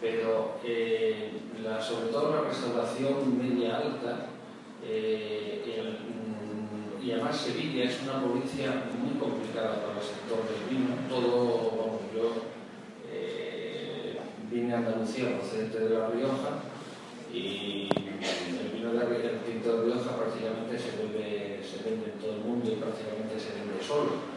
pero 0.00 0.58
eh, 0.64 1.32
sobre 1.80 2.06
todo 2.06 2.34
la 2.34 2.48
restauración 2.48 3.36
media 3.36 3.76
alta, 3.76 4.26
eh, 4.82 5.62
el, 5.66 7.04
y 7.04 7.12
además 7.12 7.36
Sevilla 7.36 7.84
es 7.84 8.02
una 8.02 8.22
provincia 8.22 8.84
muy 9.00 9.18
complicada 9.18 9.80
para 9.80 10.00
el 10.00 10.04
sector 10.04 10.40
del 10.44 10.68
vino. 10.68 10.94
Todo, 11.08 11.72
vamos, 11.76 12.00
yo 12.14 12.44
eh, 13.10 14.20
vine 14.50 14.74
a 14.74 14.78
Andalucía 14.78 15.38
procedente 15.38 15.80
de 15.80 15.98
La 15.98 16.08
Rioja 16.08 16.60
y 17.32 17.88
el 17.88 18.68
vino 18.74 18.92
de 18.92 19.26
el 19.26 19.40
tinto 19.40 19.76
de 19.76 19.84
Rioja 19.84 20.16
prácticamente 20.16 20.78
se 20.78 20.96
vende, 20.96 21.60
se 21.64 21.88
vende 21.88 22.12
en 22.12 22.18
todo 22.20 22.32
el 22.36 22.40
mundo 22.40 22.70
y 22.70 22.76
prácticamente 22.76 23.40
se 23.40 23.54
vende 23.54 23.82
solo. 23.82 24.30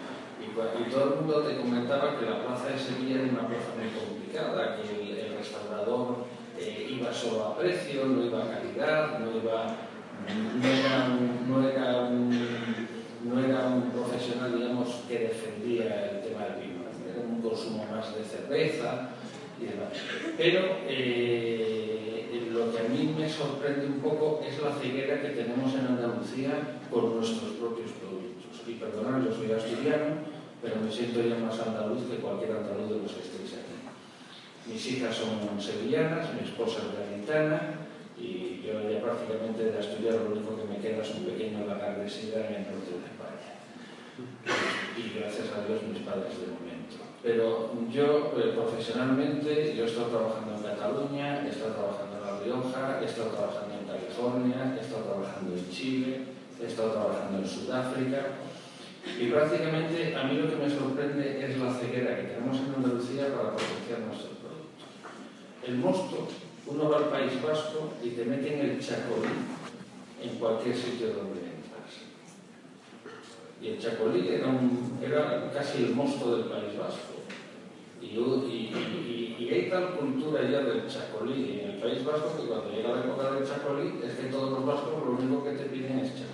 Y, 0.53 0.91
todo 0.91 1.03
el 1.03 1.19
mundo 1.21 1.41
te 1.41 1.57
comentaba 1.57 2.19
que 2.19 2.25
la 2.25 2.45
plaza 2.45 2.69
de 2.69 2.79
Sevilla 2.79 3.21
era 3.21 3.31
una 3.31 3.47
plaza 3.47 3.73
muy 3.77 3.89
complicada, 3.89 4.77
que 4.77 5.11
el, 5.11 5.17
el 5.17 5.37
restaurador 5.37 6.25
eh, 6.59 6.95
iba 6.97 7.11
solo 7.11 7.45
a 7.45 7.57
precio, 7.57 8.05
no 8.05 8.23
iba 8.23 8.43
a 8.43 8.49
calidad, 8.49 9.19
no 9.19 9.37
iba 9.37 9.75
no 10.27 10.69
era, 10.69 11.07
un, 11.09 11.49
no, 11.49 11.69
era 11.69 12.01
un, 12.01 12.29
no 13.25 13.39
era 13.39 13.67
un 13.67 13.91
profesional, 13.91 14.55
digamos, 14.57 15.01
que 15.07 15.19
defendía 15.19 16.11
el 16.11 16.21
tema 16.21 16.45
del 16.45 16.61
vino, 16.61 16.83
era 17.11 17.27
un 17.27 17.41
consumo 17.41 17.85
más 17.91 18.15
de 18.15 18.23
cerveza 18.23 19.09
y 19.59 19.65
demás. 19.65 19.89
Pero 20.37 20.61
eh, 20.87 22.49
lo 22.51 22.71
que 22.71 22.79
a 22.79 22.89
mí 22.89 23.13
me 23.17 23.29
sorprende 23.29 23.87
un 23.87 23.99
poco 23.99 24.41
es 24.47 24.61
la 24.61 24.73
ceguera 24.73 25.21
que 25.21 25.29
tenemos 25.29 25.73
en 25.73 25.87
Andalucía 25.87 26.79
con 26.89 27.15
nuestros 27.15 27.51
propios 27.53 27.91
productos. 27.91 28.61
Y 28.67 28.73
perdonad, 28.73 29.25
yo 29.25 29.33
soy 29.33 29.51
asturiano, 29.51 30.32
pero 30.63 30.79
me 30.79 30.89
siento 30.89 31.19
ya 31.21 31.35
más 31.35 31.59
andaluz 31.59 32.07
que 32.07 32.23
cualquier 32.23 32.55
andaluz 32.55 32.89
de 32.89 33.03
los 33.03 33.11
que 33.11 33.21
estéis 33.27 33.59
aquí. 33.59 33.75
Mis 34.65 34.87
hijas 34.87 35.13
son 35.13 35.59
sevillanas, 35.59 36.33
mi 36.33 36.47
esposa 36.47 36.79
es 36.87 36.95
gaditana 36.95 37.83
y 38.17 38.63
yo 38.63 38.79
ya 38.89 39.03
prácticamente 39.03 39.65
de 39.65 39.79
estudiar 39.79 40.15
lo 40.23 40.31
único 40.31 40.55
que 40.55 40.63
me 40.63 40.79
queda 40.79 41.03
es 41.03 41.11
un 41.15 41.25
pequeño 41.25 41.67
lagar 41.67 41.99
de 41.99 42.09
sidra 42.09 42.47
en 42.47 42.55
el 42.55 42.71
norte 42.71 42.95
de 42.95 43.03
España. 43.11 43.51
Y 44.95 45.19
gracias 45.19 45.51
a 45.51 45.67
Dios 45.67 45.83
mis 45.83 45.99
padres 46.07 46.31
de 46.39 46.47
momento. 46.47 46.95
Pero 47.21 47.75
yo 47.91 48.31
eh, 48.39 48.55
profesionalmente, 48.55 49.75
yo 49.75 49.83
he 49.83 49.87
estado 49.87 50.07
trabajando 50.07 50.55
en 50.55 50.63
Cataluña, 50.63 51.43
he 51.43 51.49
estado 51.49 51.73
trabajando 51.75 52.15
en 52.15 52.23
La 52.23 52.39
Rioja, 52.39 53.01
he 53.01 53.05
estado 53.05 53.29
trabajando 53.35 53.75
en 53.75 53.87
California, 53.87 54.75
he 54.77 54.79
estado 54.79 55.03
trabajando 55.03 55.55
en 55.55 55.69
Chile, 55.69 56.19
he 56.61 56.65
estado 56.67 56.91
trabajando 56.91 57.39
en 57.39 57.47
Sudáfrica. 57.47 58.21
Y 59.05 59.27
prácticamente 59.27 60.15
a 60.15 60.23
mí 60.23 60.37
lo 60.37 60.49
que 60.49 60.55
me 60.55 60.69
sorprende 60.69 61.45
es 61.45 61.59
la 61.59 61.73
ceguera 61.73 62.15
que 62.15 62.23
tenemos 62.23 62.57
en 62.57 62.73
Andalucía 62.73 63.35
para 63.35 63.51
potenciar 63.51 63.99
nuestros 63.99 64.37
productos. 64.39 64.87
El 65.67 65.77
mosto, 65.77 66.27
uno 66.67 66.89
va 66.89 66.97
al 66.97 67.09
País 67.09 67.41
Vasco 67.41 67.93
y 68.01 68.09
te 68.11 68.25
meten 68.25 68.59
el 68.59 68.79
chacolí 68.79 69.27
en 70.23 70.35
cualquier 70.39 70.75
sitio 70.75 71.07
donde 71.07 71.41
entras. 71.41 72.07
Y 73.61 73.67
el 73.69 73.79
chacolí 73.79 74.29
era, 74.29 74.57
era 75.01 75.51
casi 75.51 75.83
el 75.83 75.95
mosto 75.95 76.37
del 76.37 76.45
País 76.45 76.77
Vasco. 76.77 77.13
Y, 78.01 78.05
y, 78.07 79.35
y, 79.39 79.49
hay 79.49 79.69
tal 79.69 79.95
cultura 79.95 80.41
ya 80.43 80.61
del 80.61 80.87
chacolí 80.87 81.61
en 81.61 81.71
el 81.71 81.79
País 81.79 82.03
Vasco 82.03 82.35
que 82.37 82.47
cuando 82.47 82.71
llega 82.71 82.95
la 82.95 82.99
época 83.01 83.31
del 83.31 83.47
chacolí 83.47 83.99
es 84.03 84.13
que 84.15 84.27
todos 84.27 84.51
los 84.51 84.65
vascos 84.65 85.05
lo 85.05 85.11
único 85.11 85.43
que 85.43 85.51
te 85.51 85.65
piden 85.65 85.99
es 85.99 86.13
chacolí. 86.15 86.32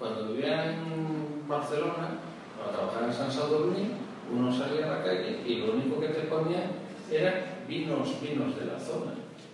Cuando 0.00 0.32
vivía 0.32 0.80
en 0.80 1.46
Barcelona, 1.46 2.16
para 2.56 2.72
trabajar 2.72 3.04
en 3.04 3.12
San 3.12 3.30
Sadurní, 3.30 3.92
uno 4.32 4.50
salía 4.50 4.86
a 4.86 4.96
la 4.96 5.04
calle 5.04 5.42
y 5.46 5.56
lo 5.56 5.74
único 5.74 6.00
que 6.00 6.08
te 6.08 6.22
ponía 6.22 6.70
eran 7.12 7.60
vinos, 7.68 8.18
vinos 8.22 8.56
de 8.56 8.64
la 8.64 8.80
zona. 8.80 9.12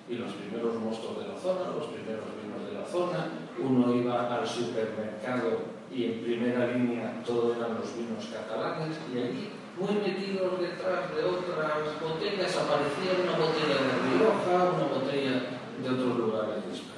Y 0.09 0.15
los 0.15 0.31
primeros 0.35 0.77
mostos 0.77 1.19
de 1.19 1.27
la 1.27 1.37
zona, 1.37 1.75
los 1.75 1.87
primeros 1.87 2.31
vinos 2.39 2.63
de 2.63 2.79
la 2.79 2.87
zona, 2.87 3.27
uno 3.59 3.93
iba 3.93 4.37
al 4.37 4.47
supermercado 4.47 5.75
y 5.91 6.05
en 6.05 6.21
primera 6.23 6.69
línea 6.69 7.25
todo 7.27 7.57
eran 7.57 7.75
los 7.75 7.97
vinos 7.97 8.31
catalanes 8.31 8.97
y 9.13 9.19
allí 9.19 9.49
muy 9.77 9.99
metidos 9.99 10.61
detrás 10.61 11.11
de 11.11 11.25
otras 11.25 11.91
botellas 12.01 12.57
aparecía 12.57 13.19
una 13.19 13.37
botella 13.37 13.83
de 13.83 14.15
Rioja, 14.15 14.71
una 14.79 14.95
botella 14.95 15.43
de 15.83 15.89
otros 15.91 16.19
lugares 16.19 16.65
de 16.65 16.73
España. 16.73 16.96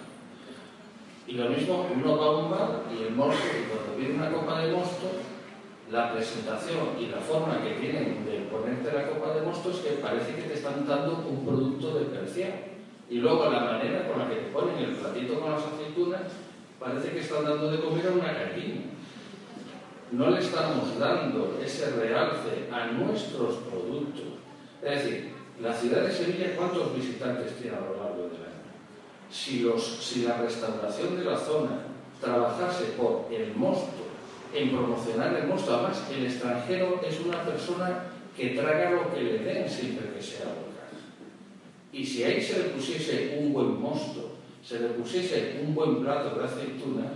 Y 1.29 1.35
lo 1.35 1.51
mismo, 1.51 1.87
uno 1.95 2.17
va 2.17 2.25
a 2.25 2.37
un 2.39 2.51
bar 2.51 2.85
y 2.91 3.03
el 3.03 3.15
mosto, 3.15 3.45
y 3.53 3.69
cuando 3.69 3.99
viene 3.99 4.15
una 4.15 4.33
copa 4.33 4.63
de 4.63 4.73
mosto, 4.73 5.11
la 5.91 6.11
presentación 6.15 6.97
y 6.99 7.09
la 7.09 7.19
forma 7.19 7.63
que 7.63 7.75
tienen 7.75 8.25
de 8.25 8.49
ponerte 8.51 8.91
la 8.91 9.09
copa 9.09 9.35
de 9.35 9.43
mosto 9.43 9.71
es 9.71 9.77
que 9.77 9.91
parece 10.01 10.35
que 10.35 10.43
te 10.43 10.55
están 10.55 10.87
dando 10.87 11.27
un 11.29 11.45
producto 11.45 11.99
de 11.99 12.07
percial. 12.07 12.53
Y 13.11 13.19
luego 13.19 13.51
la 13.51 13.61
manera 13.61 14.09
con 14.09 14.21
la 14.21 14.29
que 14.31 14.37
te 14.37 14.51
ponen 14.53 14.79
el 14.79 14.97
platito 14.97 15.39
con 15.39 15.53
las 15.53 15.63
aceitunas, 15.65 16.23
parece 16.81 17.11
que 17.11 17.21
están 17.21 17.45
dando 17.45 17.71
de 17.73 17.81
comer 17.81 18.07
a 18.07 18.13
una 18.13 18.33
gallina. 18.33 18.81
No 20.13 20.31
le 20.31 20.41
estamos 20.41 20.99
dando 20.99 21.59
ese 21.63 21.91
realce 21.91 22.69
a 22.73 22.87
nuestros 22.87 23.57
productos. 23.71 24.25
Es 24.83 25.05
decir, 25.05 25.33
la 25.61 25.75
ciudad 25.75 26.05
de 26.05 26.11
Sevilla, 26.13 26.57
¿cuántos 26.57 26.97
visitantes 26.97 27.55
tiene 27.57 27.77
a 27.77 27.81
lo 27.81 27.97
largo 28.03 28.23
del 28.23 28.43
año? 28.43 28.58
Si, 29.31 29.65
la 30.25 30.39
restauración 30.39 31.17
de 31.17 31.25
la 31.25 31.39
zona 31.39 31.83
trabajase 32.21 32.93
por 32.97 33.29
el 33.31 33.55
mosto, 33.55 34.09
en 34.55 34.71
promocionar 34.71 35.35
el 35.35 35.47
mosto, 35.47 35.75
además 35.75 36.05
el 36.11 36.25
extranjero 36.25 37.01
es 37.07 37.21
una 37.21 37.45
persona 37.45 38.05
que 38.37 38.51
traga 38.51 38.91
lo 38.93 39.13
que 39.13 39.23
le 39.23 39.39
den 39.41 39.69
siempre 39.69 40.15
que 40.15 40.23
sea 40.23 40.47
local. 40.47 40.89
Y 41.93 42.05
si 42.05 42.25
ahí 42.25 42.41
se 42.41 42.59
le 42.59 42.65
pusiese 42.71 43.39
un 43.41 43.53
buen 43.53 43.81
mosto, 43.81 44.37
se 44.65 44.81
le 44.81 44.89
pusiese 44.89 45.61
un 45.65 45.75
buen 45.75 46.03
plato 46.03 46.39
de 46.39 46.45
aceitunas, 46.45 47.13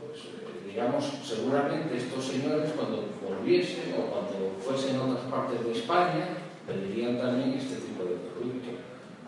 pues 0.00 0.20
eh, 0.20 0.70
digamos, 0.70 1.04
seguramente 1.24 1.96
estos 1.96 2.24
señores 2.24 2.70
cuando 2.76 3.04
volviesen 3.26 3.94
o 3.98 4.10
cuando 4.10 4.56
fuesen 4.60 4.96
a 4.96 5.04
otras 5.04 5.24
partes 5.30 5.64
de 5.64 5.72
España, 5.72 6.28
pedirían 6.66 7.18
también 7.18 7.54
este 7.54 7.76
tipo 7.76 8.04
de 8.04 8.16
producto. 8.16 8.70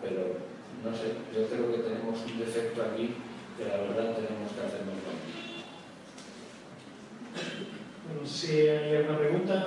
Pero 0.01 0.50
no 0.81 0.89
sé, 0.89 1.13
yo 1.29 1.45
creo 1.45 1.69
que 1.69 1.85
tenemos 1.85 2.17
un 2.25 2.39
defecto 2.39 2.81
aquí 2.81 3.13
que 3.53 3.69
la 3.69 3.85
verdad 3.85 4.17
tenemos 4.17 4.49
que 4.49 4.65
hacer 4.65 4.81
mejor. 4.81 5.13
Bueno, 8.01 8.25
si 8.25 8.65
hay 8.65 8.95
alguna 8.97 9.19
pregunta 9.19 9.61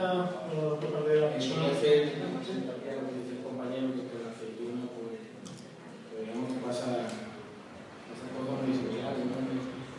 por 0.50 0.82
parte 0.82 1.10
de 1.14 1.20
la 1.20 1.30
persona. 1.30 1.70
Sí, 1.70 1.86
el 1.86 3.46
compañero 3.46 3.94
que 3.94 4.10
con 4.10 4.26
la 4.26 4.34
aceituna, 4.34 4.90
pues, 4.90 5.22
digamos 6.18 6.50
que 6.50 6.60
pasa, 6.66 7.06
pasa 7.06 8.34
cosas 8.34 8.58
muy 8.66 8.74
similares. 8.74 9.22
¿no? 9.30 9.38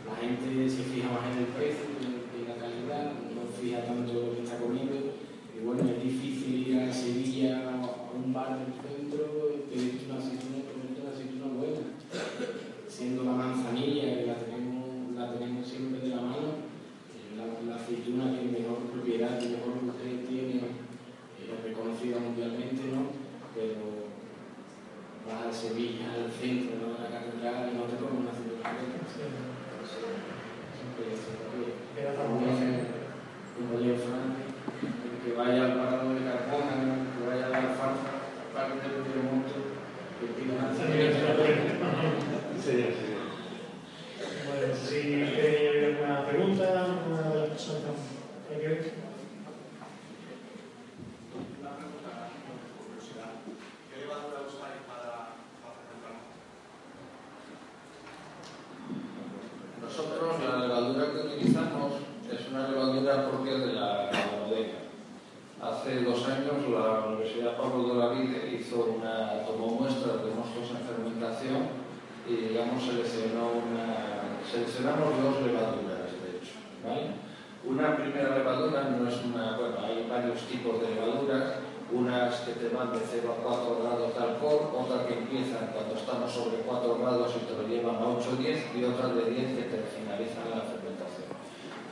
La 0.04 0.20
gente 0.20 0.68
se 0.68 0.84
fija 0.84 1.16
más 1.16 1.32
en 1.32 1.48
el 1.48 1.52
precio 1.56 1.96
y 1.96 2.44
en 2.44 2.48
la 2.52 2.60
calidad, 2.60 3.16
no 3.32 3.48
fija 3.56 3.88
tanto 3.88 4.12
lo 4.14 4.36
que 4.36 4.44
está 4.44 4.60
comiendo. 4.60 5.16
Y 5.56 5.64
bueno, 5.64 5.88
es 5.88 6.04
difícil 6.04 6.68
ir 6.68 6.80
a 6.84 6.92
Sevilla 6.92 7.72
a 7.72 8.12
un 8.12 8.34
bar 8.34 8.60
del 8.60 8.76
centro 8.84 9.56
y 9.56 9.72
pedir 9.72 10.12
una 10.12 10.20
aceituna 10.20 10.76
siendo 12.96 13.26
la 13.26 13.32
manzanilla, 13.34 14.16
que 14.16 14.26
la 14.26 14.36
tenemos, 14.40 15.12
la 15.20 15.34
tenemos 15.34 15.68
siempre 15.68 16.00
de 16.00 16.16
la 16.16 16.22
mano, 16.22 16.64
eh, 17.12 17.36
la, 17.36 17.44
la, 17.68 17.76
aceituna 17.76 18.32
que 18.32 18.56
mejor 18.56 18.88
propiedad, 18.88 19.38
que 19.38 19.52
mejor 19.52 19.84
usted 19.84 20.24
tiene, 20.24 20.64
eh, 20.64 21.60
reconocida 21.62 22.24
mundialmente, 22.24 22.88
¿no? 22.88 23.12
Pero 23.52 24.08
vas 25.28 25.44
a 25.44 25.52
Sevilla, 25.52 26.16
al 26.16 26.32
centro, 26.32 26.80
¿no? 26.80 26.96
a 26.96 27.04
la 27.04 27.20
catedral, 27.20 27.68
y 27.68 27.76
no 27.76 27.84
te 27.84 28.00
comes 28.00 28.24
una 28.24 28.32
aceituna. 28.32 28.80
Siempre, 29.84 31.12
siempre, 31.12 31.76
como 33.60 33.76
yo, 33.76 33.94
que 35.20 35.34
vaya 35.36 35.66
al 35.66 35.76
parado 35.76 36.16
de 36.16 36.24
Cartagena, 36.24 37.12
que 37.12 37.28
vaya 37.28 37.46
a 37.48 37.50
la 37.50 37.58
alfalfa, 37.58 38.24
parte 38.56 38.88
del 38.88 39.28
monte, 39.28 39.60
que 40.16 40.32
pida 40.32 40.64
una 40.64 40.72
aceituna. 40.72 42.16
Sí, 42.66 42.72
sí. 42.72 43.14
Bueno, 44.48 44.74
si 44.74 44.96
hay 44.96 45.86
alguna 45.86 46.26
pregunta, 46.26 46.88
una 47.08 47.22
de 47.22 47.40
las 47.42 47.50
personas 47.50 47.94
que 48.50 48.56
hay 48.56 48.62
que 48.62 48.68
ver. 48.68 48.94
Nosotros 59.80 60.40
la 60.44 60.60
levadura 60.66 61.12
que 61.12 61.20
utilizamos 61.20 61.94
es 62.32 62.50
una 62.50 62.68
levadura 62.68 63.30
propia 63.30 63.54
de 63.60 63.74
la, 63.74 64.10
bodega. 64.42 64.80
Hace 65.62 66.02
dos 66.02 66.28
años 66.28 66.68
la 66.72 67.06
Universidad 67.10 67.58
Pablo 67.58 67.94
de 67.94 68.00
la 68.00 68.10
Vida 68.10 68.40
hizo 68.48 68.98
una, 68.98 69.46
tomó 69.46 69.68
muestras 69.68 70.24
de 70.24 70.32
mostos 70.32 70.72
en 70.72 70.88
fermentación 70.88 71.86
y 72.28 72.50
digamos 72.50 72.82
seleccionó 72.82 73.54
una, 73.62 74.42
seleccionamos 74.50 75.14
dos 75.22 75.46
levaduras, 75.46 76.10
de 76.10 76.42
hecho. 76.42 76.58
¿vale? 76.82 77.14
Una 77.66 77.98
primera 77.98 78.38
levadura 78.38 78.90
no 78.90 79.08
es 79.08 79.18
una, 79.26 79.58
bueno, 79.58 79.78
hay 79.86 80.08
varios 80.10 80.42
tipos 80.50 80.82
de 80.82 80.96
levaduras, 80.96 81.62
unas 81.94 82.34
que 82.42 82.54
te 82.54 82.74
van 82.74 82.92
de 82.94 83.00
0 83.00 83.30
a 83.30 83.44
4 83.46 83.78
grados 83.82 84.10
de 84.14 84.20
alcohol, 84.20 84.74
otras 84.74 85.06
que 85.06 85.22
empiezan 85.22 85.70
cuando 85.70 85.94
estamos 85.94 86.32
sobre 86.32 86.66
4 86.66 86.98
grados 86.98 87.34
y 87.38 87.46
te 87.46 87.54
lo 87.54 87.68
llevan 87.68 88.02
a 88.02 88.10
8 88.18 88.26
o 88.26 88.36
10 88.42 88.76
y 88.76 88.84
otras 88.84 89.16
de 89.16 89.30
10 89.30 89.54
que 89.54 89.66
te 89.70 89.78
finalizan 89.94 90.50
la 90.50 90.66
fermentación. 90.66 91.30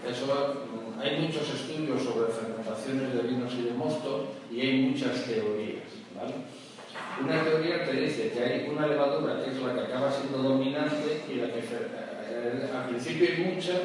Eso, 0.02 0.26
mm, 0.26 1.00
hay 1.00 1.23
muchos 1.34 1.56
estudios 1.56 2.04
sobre 2.04 2.32
fermentaciones 2.32 3.14
de 3.14 3.22
vinos 3.24 3.52
y 3.58 3.64
de 3.64 3.74
mosto 3.74 4.34
y 4.52 4.62
hay 4.62 4.82
muchas 4.82 5.26
teorías. 5.26 5.90
¿vale? 6.16 6.34
Una 7.22 7.44
teoría 7.44 7.86
te 7.86 7.94
dice 7.94 8.30
que 8.30 8.40
hay 8.40 8.70
una 8.70 8.86
levadura 8.86 9.44
que 9.44 9.50
es 9.50 9.58
la 9.58 9.74
que 9.74 9.82
acaba 9.82 10.12
siendo 10.12 10.38
dominante 10.38 11.24
y 11.28 11.36
la 11.36 11.48
que 11.48 11.60
eh, 11.60 12.70
al 12.76 12.90
principio 12.90 13.30
hay 13.30 13.54
muchas, 13.56 13.80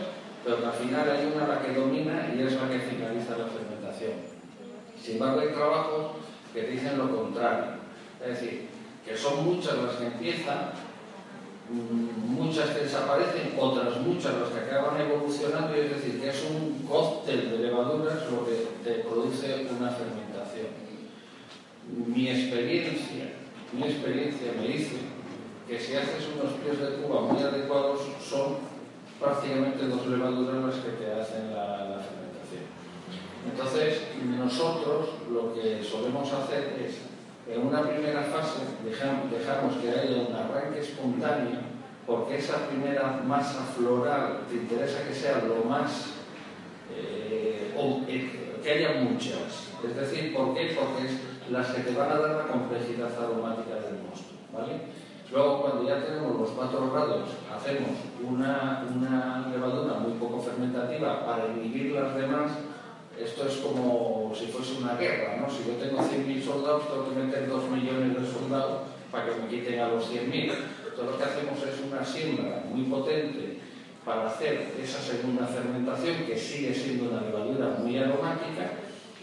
pero 0.45 0.59
al 0.59 0.73
final 0.73 1.11
hay 1.11 1.33
una 1.35 1.49
la 1.49 1.63
que 1.63 1.73
domina 1.73 2.35
y 2.37 2.43
es 2.43 2.53
la 2.53 2.69
que 2.69 2.81
finaliza 2.81 3.39
la 3.39 3.47
fermentación. 3.47 4.13
Sin 5.03 5.15
embargo, 5.15 5.41
hay 5.41 5.49
trabajos 5.49 6.07
que 6.53 6.63
dicen 6.65 6.99
lo 6.99 7.17
contrario. 7.17 7.79
Es 8.21 8.41
decir, 8.41 8.67
que 9.07 9.17
son 9.17 9.45
muchas 9.45 9.79
las 9.79 9.95
que 9.97 10.07
empiezan, 10.07 10.73
muchas 11.71 12.71
que 12.71 12.85
desaparecen, 12.85 13.55
otras 13.59 14.01
muchas 14.01 14.35
las 14.35 14.49
que 14.51 14.61
acaban 14.61 15.01
evolucionando, 15.01 15.77
y 15.77 15.81
es 15.81 15.91
decir, 15.91 16.21
que 16.21 16.31
es 16.31 16.45
un 16.51 16.87
cóctel 16.89 17.51
de 17.51 17.59
levaduras 17.59 18.31
lo 18.31 18.47
que 18.47 18.69
te 18.85 19.01
produce 19.01 19.67
una 19.77 19.91
fermentación 19.91 20.89
mi 22.07 22.29
experiencia, 22.29 23.33
mi 23.73 23.83
experiencia 23.85 24.53
me 24.61 24.69
dice 24.69 24.97
que 25.67 25.79
si 25.79 25.95
haces 25.95 26.29
unos 26.35 26.53
pies 26.55 26.79
de 26.79 26.97
cuba 27.03 27.23
muy 27.23 27.43
adecuados 27.43 28.01
son 28.23 28.57
prácticamente 29.21 29.87
dos 29.87 30.07
levaduras 30.07 30.65
las 30.65 30.85
que 30.85 30.91
te 30.93 31.13
hacen 31.13 31.55
la, 31.55 32.01
fermentación. 32.01 32.69
Entonces, 33.51 34.03
nosotros 34.39 35.09
lo 35.31 35.55
que 35.55 35.83
solemos 35.83 36.31
hacer 36.33 36.79
es 36.85 37.08
en 37.49 37.67
una 37.67 37.83
primera 37.83 38.23
fase 38.23 38.61
dejamos, 38.85 39.77
que 39.79 39.91
haya 39.91 40.29
un 40.29 40.35
arranque 40.35 40.81
espontáneo, 40.81 41.61
porque 42.07 42.37
esa 42.37 42.69
primera 42.69 43.21
masa 43.27 43.65
floral 43.77 44.41
te 44.49 44.57
interesa 44.57 45.07
que 45.07 45.15
sea 45.15 45.43
lo 45.45 45.69
más, 45.69 46.15
eh, 46.95 47.75
eh, 48.09 48.61
que 48.63 48.71
haya 48.71 49.01
muchas. 49.01 49.69
Es 49.85 49.97
decir, 49.97 50.35
¿por 50.35 50.55
qué? 50.55 50.77
Porque 50.79 51.07
es 51.07 51.51
las 51.51 51.69
que 51.69 51.83
te 51.83 51.97
van 51.97 52.11
a 52.11 52.19
dar 52.19 52.37
la 52.37 52.47
complejidad 52.49 53.11
aromática 53.17 53.77
del 53.77 54.03
mosto. 54.03 54.35
¿vale? 54.53 54.81
Luego, 55.31 55.63
cuando 55.63 55.89
ya 55.89 56.05
tenemos 56.05 56.41
los 56.41 56.51
4 56.51 56.91
grados, 56.91 57.29
hacemos 57.55 57.91
una, 58.27 58.87
una 58.95 59.47
levadura 59.51 59.99
muy 59.99 60.13
poco 60.19 60.41
fermentativa 60.41 61.25
para 61.25 61.49
inhibir 61.49 61.93
las 61.93 62.15
demás. 62.15 62.53
Esto 63.23 63.47
es 63.47 63.57
como 63.57 64.33
si 64.35 64.47
fuese 64.47 64.81
una 64.81 64.95
guerra, 64.95 65.37
¿no? 65.41 65.51
Si 65.51 65.67
yo 65.67 65.75
tengo 65.75 65.99
100.000 65.99 66.43
soldados, 66.43 66.89
tengo 66.89 67.09
que 67.09 67.21
meter 67.21 67.49
2 67.49 67.71
millones 67.71 68.21
de 68.21 68.27
soldados 68.27 68.83
para 69.11 69.27
que 69.27 69.43
me 69.43 69.49
quiten 69.49 69.81
a 69.81 69.89
los 69.89 70.11
100.000. 70.11 70.31
Entonces 70.31 71.05
lo 71.05 71.19
que 71.19 71.25
hacemos 71.25 71.59
es 71.63 71.81
una 71.91 72.05
siembra 72.05 72.65
muy 72.73 72.85
potente 72.85 73.59
para 74.05 74.29
hacer 74.29 74.75
esa 74.81 75.01
segunda 75.01 75.47
fermentación, 75.47 76.25
que 76.27 76.39
sigue 76.39 76.73
siendo 76.73 77.11
una 77.11 77.23
levadura 77.23 77.77
muy 77.79 77.99
aromática, 77.99 78.71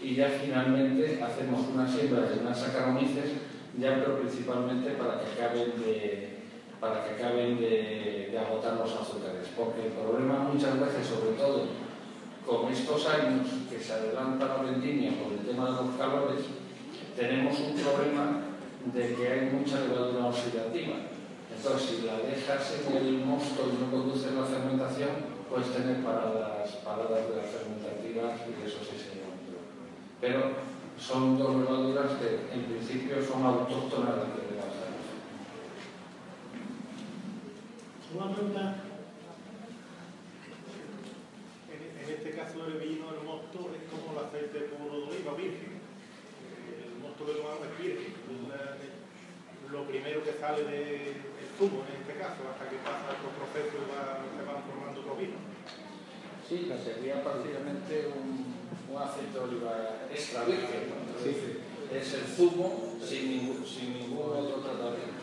y 0.02 0.14
ya 0.14 0.28
finalmente 0.28 1.20
hacemos 1.22 1.66
una 1.72 1.88
siembra 1.88 2.22
de 2.28 2.40
unas 2.40 2.60
saccharomyces 2.60 3.32
ya 3.78 3.94
pero 3.96 4.18
principalmente 4.18 4.90
para 4.92 5.20
que 5.20 5.26
acaben 5.32 5.72
de, 5.80 6.28
para 6.80 7.04
que 7.04 7.14
acaben 7.14 7.58
de, 7.58 8.28
de, 8.32 8.38
agotar 8.38 8.74
los 8.74 8.92
azúcares. 8.92 9.48
Porque 9.56 9.86
el 9.86 9.92
problema 9.92 10.48
muchas 10.52 10.80
veces, 10.80 11.06
sobre 11.06 11.36
todo 11.36 11.66
con 12.46 12.72
estos 12.72 13.06
años 13.08 13.46
que 13.68 13.78
se 13.78 13.92
adelanta 13.92 14.46
la 14.46 14.62
vendimia 14.62 15.10
por 15.20 15.32
el 15.32 15.44
tema 15.44 15.64
de 15.66 15.82
los 15.82 15.96
calores, 15.96 16.42
tenemos 17.16 17.58
un 17.58 17.74
problema 17.74 18.42
de 18.92 19.14
que 19.14 19.28
hay 19.28 19.50
mucha 19.50 19.80
levadura 19.80 20.26
oxidativa. 20.26 20.96
Entonces, 21.54 21.88
si 21.88 22.06
la 22.06 22.18
dejas 22.18 22.74
en 22.86 22.96
el 22.96 23.24
mosto 23.24 23.72
y 23.72 23.82
no 23.82 23.90
conduces 23.90 24.32
la 24.32 24.44
fermentación, 24.44 25.10
puedes 25.50 25.72
tener 25.72 26.04
paradas, 26.04 26.70
paradas 26.84 27.28
de 27.28 27.36
las 27.36 27.46
fermentativas 27.46 28.40
y 28.46 28.66
eso 28.66 28.78
sí 28.82 28.96
se 28.96 29.20
llama. 29.20 29.34
Pero 30.20 30.52
son 30.98 31.38
dos 31.38 31.56
levaduras 31.56 32.12
que 32.20 32.54
en 32.54 32.64
principio 32.64 33.22
son 33.22 33.44
autóctonas 33.44 34.14
de 34.14 34.56
la 34.56 34.66
¿Una 38.14 38.34
pregunta? 38.34 38.76
En, 41.68 42.02
en, 42.02 42.14
este 42.14 42.25
caso 42.36 42.66
el 42.66 42.78
vino, 42.78 43.08
el 43.10 43.24
mosto, 43.24 43.72
es 43.72 43.82
como 43.88 44.12
el 44.12 44.26
aceite 44.28 44.68
puro 44.76 45.00
de 45.00 45.06
oliva 45.08 45.34
virgen. 45.34 45.80
El 46.68 47.00
mosto 47.00 47.24
que 47.24 47.32
tomamos 47.32 47.64
es 47.64 47.74
virgen. 47.80 48.12
Lo 49.72 49.82
primero 49.88 50.22
que 50.22 50.38
sale 50.38 50.62
del 50.62 51.26
de 51.26 51.44
zumo 51.58 51.82
en 51.88 51.98
este 51.98 52.14
caso, 52.22 52.46
hasta 52.46 52.68
que 52.70 52.76
pasa 52.86 53.18
otro 53.18 53.34
proceso 53.34 53.82
y 53.82 53.86
va, 53.90 54.22
se 54.22 54.42
van 54.46 54.62
formando 54.62 55.00
otros 55.00 55.18
vinos. 55.18 55.42
Sí, 56.46 56.70
sería 56.84 57.24
prácticamente 57.24 58.06
un 58.14 58.56
un 58.90 59.02
aceite 59.02 59.32
de 59.32 59.44
oliva 59.44 60.06
extra 60.10 60.44
virgen, 60.44 60.90
¿no? 60.90 61.22
sí. 61.22 61.34
es 61.92 62.14
el 62.14 62.24
zumo 62.24 62.94
sin 63.02 63.30
ningún, 63.30 63.66
sin 63.66 63.94
ningún 63.94 64.30
otro 64.30 64.60
tratamiento. 64.62 65.15